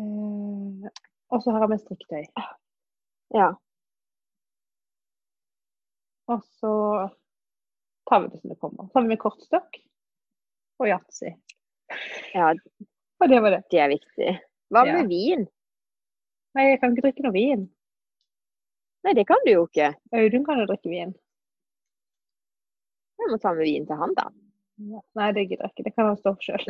Eh, 0.00 0.88
og 1.32 1.42
så 1.42 1.52
har 1.52 1.64
jeg 1.64 1.72
med 1.74 1.82
strikketøy. 1.82 2.24
Ja. 3.36 3.50
Og 6.32 6.42
så 6.60 6.72
tar 8.08 8.22
vi 8.22 8.32
det 8.32 8.40
som 8.40 8.52
det 8.52 8.58
kommer. 8.62 8.88
Så 8.88 8.98
har 8.98 9.06
vi 9.06 9.12
med 9.14 9.22
kortstokk 9.22 9.78
og 10.80 10.90
yatzy. 10.90 11.32
Ja, 12.34 12.52
og 13.20 13.30
det 13.30 13.40
var 13.42 13.54
det. 13.54 13.62
Det 13.72 13.80
er 13.82 13.92
viktig. 13.92 14.32
Hva 14.74 14.84
med 14.88 15.04
ja. 15.04 15.10
vin? 15.10 15.46
Nei, 16.56 16.70
jeg 16.70 16.80
kan 16.80 16.94
ikke 16.94 17.06
drikke 17.08 17.26
noe 17.26 17.36
vin. 17.36 17.68
Nei, 19.06 19.14
det 19.14 19.26
kan 19.28 19.42
du 19.44 19.52
jo 19.52 19.66
ikke. 19.68 19.92
Audun 20.16 20.44
kan 20.46 20.60
jo 20.62 20.66
drikke 20.70 20.90
vin. 20.90 21.14
Jeg 23.20 23.32
må 23.32 23.38
ta 23.42 23.52
med 23.56 23.68
vin 23.68 23.86
til 23.88 24.00
han, 24.00 24.14
da. 24.16 24.26
Nei, 25.16 25.28
det 25.36 25.46
gidder 25.46 25.66
jeg 25.66 25.72
ikke. 25.72 25.86
Det 25.86 25.94
kan 25.94 26.10
han 26.10 26.18
stå 26.20 26.32
for 26.36 26.42
sjøl. 26.46 26.64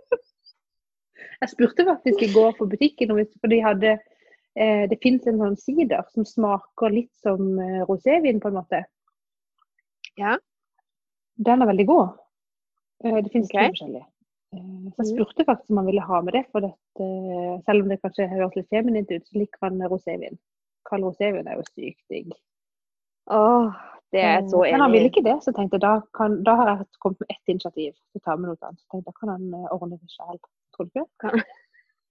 jeg 1.40 1.52
spurte 1.52 1.86
faktisk 1.88 2.24
i 2.24 2.30
går 2.32 2.54
på 2.58 2.68
butikken 2.70 3.12
for 3.12 3.52
de 3.52 3.58
hadde 3.64 3.92
eh, 3.96 4.84
Det 4.90 5.00
fins 5.02 5.26
en 5.28 5.40
sånn 5.42 5.58
sider 5.60 6.06
som 6.14 6.28
smaker 6.28 6.94
litt 6.94 7.12
som 7.24 7.52
eh, 7.60 7.82
rosévin, 7.88 8.40
på 8.40 8.52
en 8.52 8.60
måte. 8.60 8.84
Ja. 10.18 10.36
Den 11.46 11.62
er 11.62 11.70
veldig 11.70 11.86
god. 11.86 12.08
Eh, 13.04 13.18
det 13.24 13.32
finnes 13.32 13.50
okay. 13.50 13.68
to 13.68 13.76
forskjellige. 13.76 14.06
Eh, 14.54 14.88
så 14.94 15.04
jeg 15.04 15.12
spurte 15.12 15.46
faktisk 15.48 15.70
om 15.70 15.80
han 15.80 15.88
ville 15.90 16.08
ha 16.08 16.20
med 16.26 16.36
det, 16.36 16.44
for 16.52 16.66
dette, 16.66 17.08
selv 17.66 17.84
om 17.84 17.92
det 17.92 18.00
kanskje 18.02 18.28
høres 18.32 18.56
litt 18.58 18.72
feminint 18.74 19.12
ut, 19.12 19.28
så 19.28 19.38
liker 19.38 19.68
han 19.68 19.86
rosévin. 19.92 20.40
Kald 20.88 21.06
rosévin 21.06 21.48
er 21.48 21.60
jo 21.60 21.66
sykt 21.70 22.02
digg. 22.12 22.34
Åh, 23.30 23.80
det 24.12 24.22
er 24.26 24.40
så 24.50 24.64
enig. 24.64 24.74
Men 24.74 24.84
han 24.86 24.92
ville 24.92 25.10
ikke 25.12 25.24
det, 25.24 25.36
så 25.44 25.54
tenkte 25.54 25.78
jeg 25.78 25.86
da, 25.86 25.94
kan, 26.16 26.40
da 26.46 26.56
har 26.58 26.72
jeg 26.72 26.88
kommet 26.98 27.22
med 27.22 27.34
ett 27.36 27.54
initiativ 27.54 27.92
til 27.94 28.22
å 28.22 28.24
ta 28.26 28.36
med 28.36 28.50
noe 28.50 28.58
annet. 28.66 28.80
Så 28.82 28.88
tenkte 28.90 29.04
jeg, 29.04 29.08
da 29.12 29.18
kan 29.20 29.34
han 29.36 29.74
ordne 29.76 30.00
det 30.00 30.16
selv. 30.16 30.40
Tror 30.74 30.90
du 30.90 31.04
ikke 31.04 31.34
det? 31.36 31.44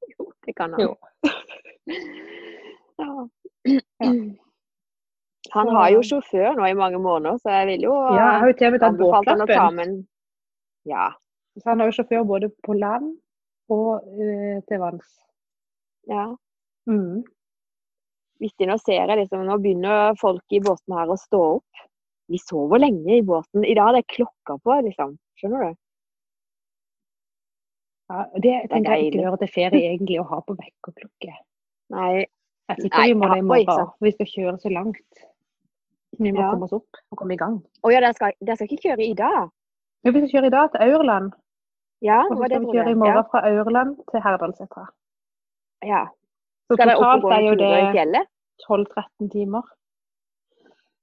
Jo, 0.09 0.25
det 0.47 0.53
kan 0.57 0.71
han. 0.73 0.81
Jo. 0.81 0.95
ja. 3.01 3.27
ja. 3.99 4.13
Han 5.55 5.71
har 5.73 5.89
jo 5.95 6.03
sjåfør 6.05 6.57
nå 6.57 6.67
i 6.67 6.77
mange 6.77 6.99
måneder, 7.01 7.39
så 7.41 7.55
jeg 7.57 7.67
vil 7.71 7.87
jo 7.87 7.95
ja, 7.95 8.19
jeg 8.19 8.43
har 8.43 8.51
jo 8.51 8.57
til 8.59 8.67
og 8.67 8.75
med 8.75 8.83
tatt 8.83 8.99
båtlappen. 8.99 9.97
Ja. 10.89 11.07
Så 11.59 11.71
han 11.71 11.81
har 11.81 11.89
jo 11.89 11.97
sjåfør 11.97 12.27
både 12.29 12.51
på 12.65 12.75
land 12.77 13.11
og 13.73 14.05
uh, 14.05 14.61
til 14.69 14.81
vanns. 14.81 15.09
Ja. 16.09 16.29
Mm. 16.89 17.25
Vittig, 18.39 18.69
nå 18.69 18.77
ser 18.79 19.03
jeg 19.03 19.19
liksom, 19.19 19.43
nå 19.45 19.59
begynner 19.59 20.15
folk 20.19 20.55
i 20.55 20.61
båten 20.63 20.95
her 20.95 21.11
å 21.11 21.19
stå 21.19 21.41
opp. 21.57 21.85
Vi 22.29 22.39
sover 22.39 22.79
lenge 22.79 23.17
i 23.17 23.25
båten. 23.25 23.65
I 23.65 23.75
dag 23.77 23.91
er 23.91 23.99
det 23.99 24.13
klokka 24.13 24.59
på, 24.63 24.75
liksom. 24.85 25.15
Skjønner 25.39 25.65
du? 25.65 25.77
Ja, 28.09 28.25
det 28.41 28.55
tenker 28.71 28.95
jeg 28.95 29.09
ikke 29.09 29.25
hører 29.25 29.41
til 29.41 29.51
ferie 29.53 29.89
egentlig 29.91 30.19
å 30.21 30.27
ha 30.29 30.39
på 30.45 30.55
vekkerklokke. 30.57 31.33
Nei. 31.93 32.13
Jeg 32.69 32.91
Nei. 32.93 33.07
vi 33.09 33.17
må 33.17 33.29
det 33.31 33.39
i 33.41 33.45
morgen, 33.49 33.91
vi 34.05 34.11
skal 34.13 34.29
kjøre 34.29 34.55
så 34.61 34.71
langt. 34.73 35.23
Vi 36.17 36.31
må 36.33 36.41
ja. 36.41 36.49
komme 36.51 36.65
oss 36.65 36.75
opp 36.75 36.99
og 37.11 37.19
komme 37.21 37.35
i 37.35 37.39
gang. 37.39 37.59
Å 37.85 37.91
ja, 37.93 38.01
dere 38.01 38.15
skal, 38.17 38.33
dere 38.41 38.57
skal 38.57 38.69
ikke 38.69 38.89
kjøre 38.89 39.05
i 39.05 39.15
dag? 39.17 39.51
Jo, 40.05 40.13
vi 40.15 40.23
skal 40.23 40.31
kjøre 40.33 40.49
i 40.49 40.55
dag 40.55 40.71
til 40.73 40.85
Aurland. 40.87 41.33
Ja, 42.05 42.21
og 42.25 42.37
så 42.37 42.47
skal 42.47 42.63
vi 42.63 42.77
kjøre 42.77 42.93
i 42.93 42.97
morgen 42.99 43.19
ja. 43.19 43.25
fra 43.31 43.43
Aurland 43.49 43.97
til 44.11 44.23
Herdalsetra. 44.23 44.85
Ja. 45.85 46.05
Så 46.67 46.77
skal 46.77 46.91
dere 46.91 47.03
opp 47.03 47.23
og 47.23 47.27
gå 47.27 47.35
en 47.35 47.59
tur 47.59 47.75
i 47.75 47.91
fjellet? 47.95 48.31
12-13 48.65 49.29
timer. 49.33 49.67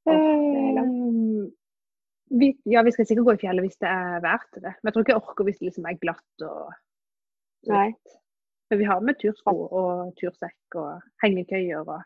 Um, 0.06 1.46
vi, 2.30 2.50
ja, 2.70 2.82
vi 2.86 2.92
skal 2.94 3.08
sikkert 3.08 3.26
gå 3.26 3.34
i 3.36 3.40
fjellet 3.42 3.66
hvis 3.66 3.80
det 3.82 3.90
er 3.90 4.20
verdt 4.24 4.60
det. 4.60 4.74
Men 4.78 4.90
jeg 4.90 4.94
tror 4.94 5.04
ikke 5.04 5.14
jeg 5.14 5.22
orker 5.22 5.48
hvis 5.48 5.58
det 5.60 5.68
liksom 5.70 5.88
er 5.90 6.00
glatt 6.02 6.46
og 6.46 6.74
Nei. 7.66 7.88
Men 8.70 8.78
vi 8.78 8.86
har 8.86 9.02
med 9.02 9.18
tursko 9.18 9.52
og 9.64 10.12
tursekk 10.20 10.78
og 10.78 11.02
hengekøyer 11.24 11.82
og 11.82 12.00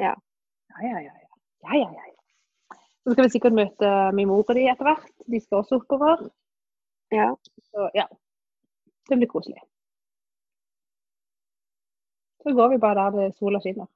Ja. 0.00 0.14
Ja, 0.72 0.88
ja, 0.88 1.00
ja. 1.04 1.21
Ja, 1.62 1.74
ja, 1.78 1.90
ja. 1.90 2.78
Så 3.02 3.12
skal 3.12 3.26
vi 3.26 3.34
sikkert 3.34 3.56
møte 3.58 3.90
min 4.14 4.28
mor 4.30 4.44
og 4.46 4.54
de 4.54 4.68
etter 4.70 4.86
hvert. 4.86 5.08
De 5.26 5.40
skal 5.42 5.62
også 5.62 5.80
oppover. 5.80 6.28
Ja. 7.14 7.32
Så 7.70 7.88
ja. 7.98 8.06
Det 9.08 9.18
blir 9.18 9.30
koselig. 9.30 9.58
Så 12.42 12.54
går 12.54 12.68
vi 12.68 12.78
bare 12.78 12.94
der 12.94 13.16
det 13.16 13.34
sola 13.38 13.60
skinner. 13.60 13.88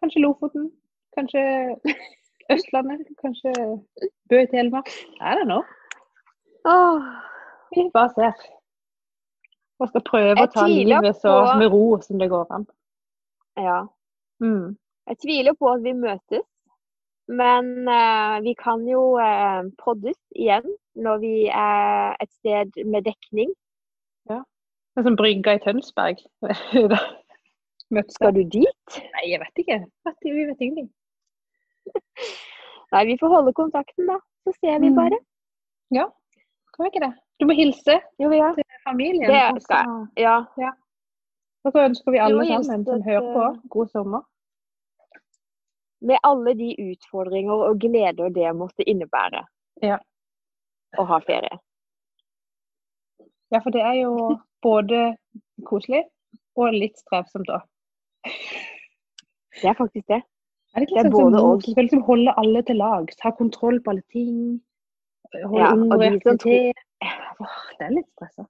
Kanskje 0.00 0.24
Lofoten. 0.24 0.70
Kanskje 1.16 1.42
Østlandet. 2.52 3.06
Kanskje 3.20 3.52
Bø 4.28 4.40
i 4.40 4.48
Telemark. 4.50 4.88
Er 5.20 5.40
det 5.40 5.46
nå? 5.48 5.60
Vi 7.74 7.90
bare 7.94 8.10
ser. 8.16 8.44
Og 9.80 9.88
skal 9.90 10.04
prøve 10.06 10.44
å 10.44 10.50
ta 10.52 10.66
livet 10.70 11.16
så 11.20 11.34
med 11.58 11.72
ro 11.72 11.98
som 12.04 12.20
det 12.20 12.30
går 12.30 12.52
an. 12.54 12.66
Ja. 13.58 13.80
Mm. 14.44 14.76
Jeg 15.10 15.18
tviler 15.24 15.56
på 15.58 15.70
at 15.72 15.82
vi 15.82 15.92
møtes, 15.98 16.44
men 17.40 17.88
uh, 17.88 18.36
vi 18.44 18.54
kan 18.58 18.84
jo 18.88 19.02
uh, 19.18 19.62
poddes 19.82 20.18
igjen 20.36 20.66
når 21.02 21.20
vi 21.22 21.34
er 21.48 22.16
et 22.22 22.30
sted 22.40 22.78
med 22.84 23.06
dekning. 23.08 23.52
Ja. 24.30 24.42
Det 24.92 25.02
er 25.02 25.08
som 25.08 25.18
brygga 25.18 25.56
i 25.56 25.62
Tønsberg. 25.64 26.22
Skal 28.16 28.34
du 28.36 28.42
dit? 28.48 28.98
Nei, 29.16 29.24
jeg 29.32 29.40
vet 29.42 29.62
ikke. 29.64 29.78
Vi 30.24 30.46
vet 30.48 30.64
ingenting. 30.64 30.88
Nei, 32.92 33.04
vi 33.08 33.18
får 33.20 33.32
holde 33.32 33.52
kontakten, 33.56 34.08
da. 34.08 34.18
Så 34.44 34.54
ser 34.60 34.80
vi 34.80 34.90
mm. 34.92 34.96
bare. 34.96 35.18
Ja, 35.92 36.06
kan 36.72 36.84
vi 36.84 36.90
ikke 36.92 37.04
det? 37.04 37.12
Du 37.40 37.46
må 37.48 37.56
hilse 37.56 37.98
jo, 38.22 38.30
ja. 38.32 38.52
til 38.56 38.64
familien. 38.88 39.28
Det 39.28 39.62
skal 39.64 39.84
jeg. 39.84 40.06
Ja. 40.24 40.36
ja. 40.60 40.72
Og 41.64 41.74
så 41.74 41.84
ønsker 41.88 42.14
vi 42.14 42.20
alle 42.22 42.46
sammen 42.48 42.84
som 42.86 43.02
hører 43.06 43.26
på, 43.36 43.44
god 43.74 43.90
sommer. 43.92 44.22
Med 46.02 46.18
alle 46.26 46.54
de 46.58 46.72
utfordringer 46.82 47.66
og 47.68 47.78
gleder 47.82 48.32
det 48.34 48.48
måtte 48.58 48.86
innebære 48.90 49.44
ja. 49.84 50.00
å 50.98 51.04
ha 51.06 51.20
ferie. 51.22 51.60
Ja, 53.52 53.60
for 53.60 53.70
det 53.74 53.84
er 53.84 54.00
jo 54.00 54.14
både 54.64 55.12
koselig 55.68 56.02
og 56.58 56.74
litt 56.74 56.98
strevsomt 57.00 57.50
òg. 57.52 57.64
Det 59.60 59.68
er 59.68 59.76
faktisk 59.78 60.08
det. 60.08 60.22
Er 60.72 60.80
det, 60.80 60.88
ikke 60.88 60.96
det 60.96 61.02
er 61.02 61.10
sånn 61.10 61.16
både 61.18 61.42
og. 61.44 61.64
Skal 61.66 61.86
liksom 61.86 62.04
holde 62.06 62.34
alle 62.40 62.62
til 62.66 62.80
lags, 62.80 63.18
ha 63.22 63.32
kontroll 63.36 63.78
på 63.84 63.92
alle 63.92 64.04
ting. 64.14 64.36
Holde 65.44 65.60
ja, 65.60 65.70
unger 65.76 66.02
i 66.02 66.10
aktivitet. 66.16 66.82
Det 67.02 67.86
er 67.86 67.94
litt 67.98 68.08
stressa. 68.16 68.46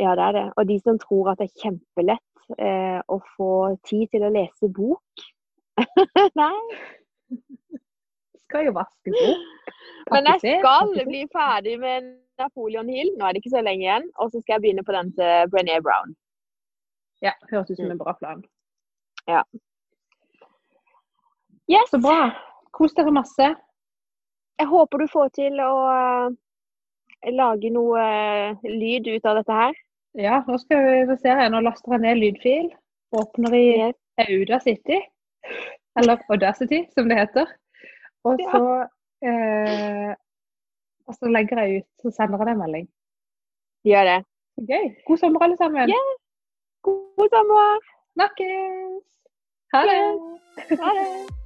Ja, 0.00 0.14
det 0.16 0.24
er 0.24 0.36
det. 0.38 0.46
Og 0.56 0.68
de 0.70 0.78
som 0.80 0.98
tror 1.02 1.32
at 1.32 1.42
det 1.42 1.50
er 1.50 1.64
kjempelett 1.66 2.56
eh, 2.56 3.00
å 3.12 3.18
få 3.36 3.52
tid 3.88 4.08
til 4.14 4.24
å 4.24 4.32
lese 4.32 4.70
bok 4.72 5.26
Nei. 6.40 6.56
Skal 8.46 8.68
jo 8.68 8.74
vaske 8.76 9.14
bok. 9.14 9.72
Men 10.12 10.28
jeg 10.32 10.58
skal 10.60 10.92
bli 11.06 11.22
ferdig 11.32 11.78
med 11.80 12.10
Napoleon 12.40 12.88
Hill. 12.90 13.12
Nå 13.16 13.26
er 13.26 13.34
det 13.34 13.42
ikke 13.42 13.54
så 13.56 13.62
lenge 13.64 13.86
igjen. 13.86 14.08
Og 14.20 14.32
så 14.32 14.42
skal 14.42 14.56
jeg 14.56 14.64
begynne 14.66 14.84
på 14.86 14.94
den 14.96 15.12
til 15.16 15.52
Brené 15.52 15.78
Brown. 15.84 16.14
Ja, 17.22 17.36
høres 17.50 17.70
ut 17.70 17.78
som 17.78 17.90
en 17.92 18.00
bra 18.00 18.16
plan. 18.18 18.42
Ja. 19.30 19.44
Yes. 21.70 21.90
Så 21.90 22.00
bra. 22.02 22.32
Kos 22.74 22.94
dere 22.98 23.14
masse. 23.14 23.52
Jeg 24.58 24.68
håper 24.68 25.02
du 25.02 25.08
får 25.10 25.30
til 25.38 25.60
å 25.62 25.72
lage 27.30 27.70
noe 27.70 28.02
uh, 28.02 28.66
lyd 28.66 29.08
ut 29.08 29.26
av 29.28 29.38
dette 29.38 29.56
her? 29.56 29.78
Ja, 30.18 30.42
nå 30.48 30.58
skal 30.60 31.06
vi 31.08 31.16
se. 31.22 31.34
Nå 31.54 31.62
laster 31.64 31.96
jeg 31.96 32.04
ned 32.04 32.20
lydfil. 32.20 32.70
Åpner 33.16 33.54
i 33.56 33.66
Auda 33.86 34.26
Audacity, 34.26 34.98
eller 35.98 36.24
Audacity 36.28 36.84
som 36.94 37.08
det 37.08 37.18
heter. 37.18 37.46
Og 38.24 38.38
så, 38.50 38.64
eh, 39.26 40.12
og 41.06 41.14
så 41.18 41.30
legger 41.36 41.62
jeg 41.62 41.82
ut, 41.82 41.88
så 42.02 42.14
sender 42.16 42.38
jeg 42.38 42.46
deg 42.46 42.54
en 42.54 42.62
melding. 42.64 42.88
Gjør 43.88 44.10
det. 44.10 44.18
Gøy. 44.70 44.86
God 45.06 45.18
sommer, 45.18 45.42
alle 45.42 45.56
sammen. 45.56 45.88
Yeah. 45.88 46.14
God 46.86 47.28
sommer. 47.34 47.78
Snakkes. 48.14 49.06
Ha 49.74 49.86
det. 49.90 50.02
Ha 50.78 50.98
det. 50.98 51.41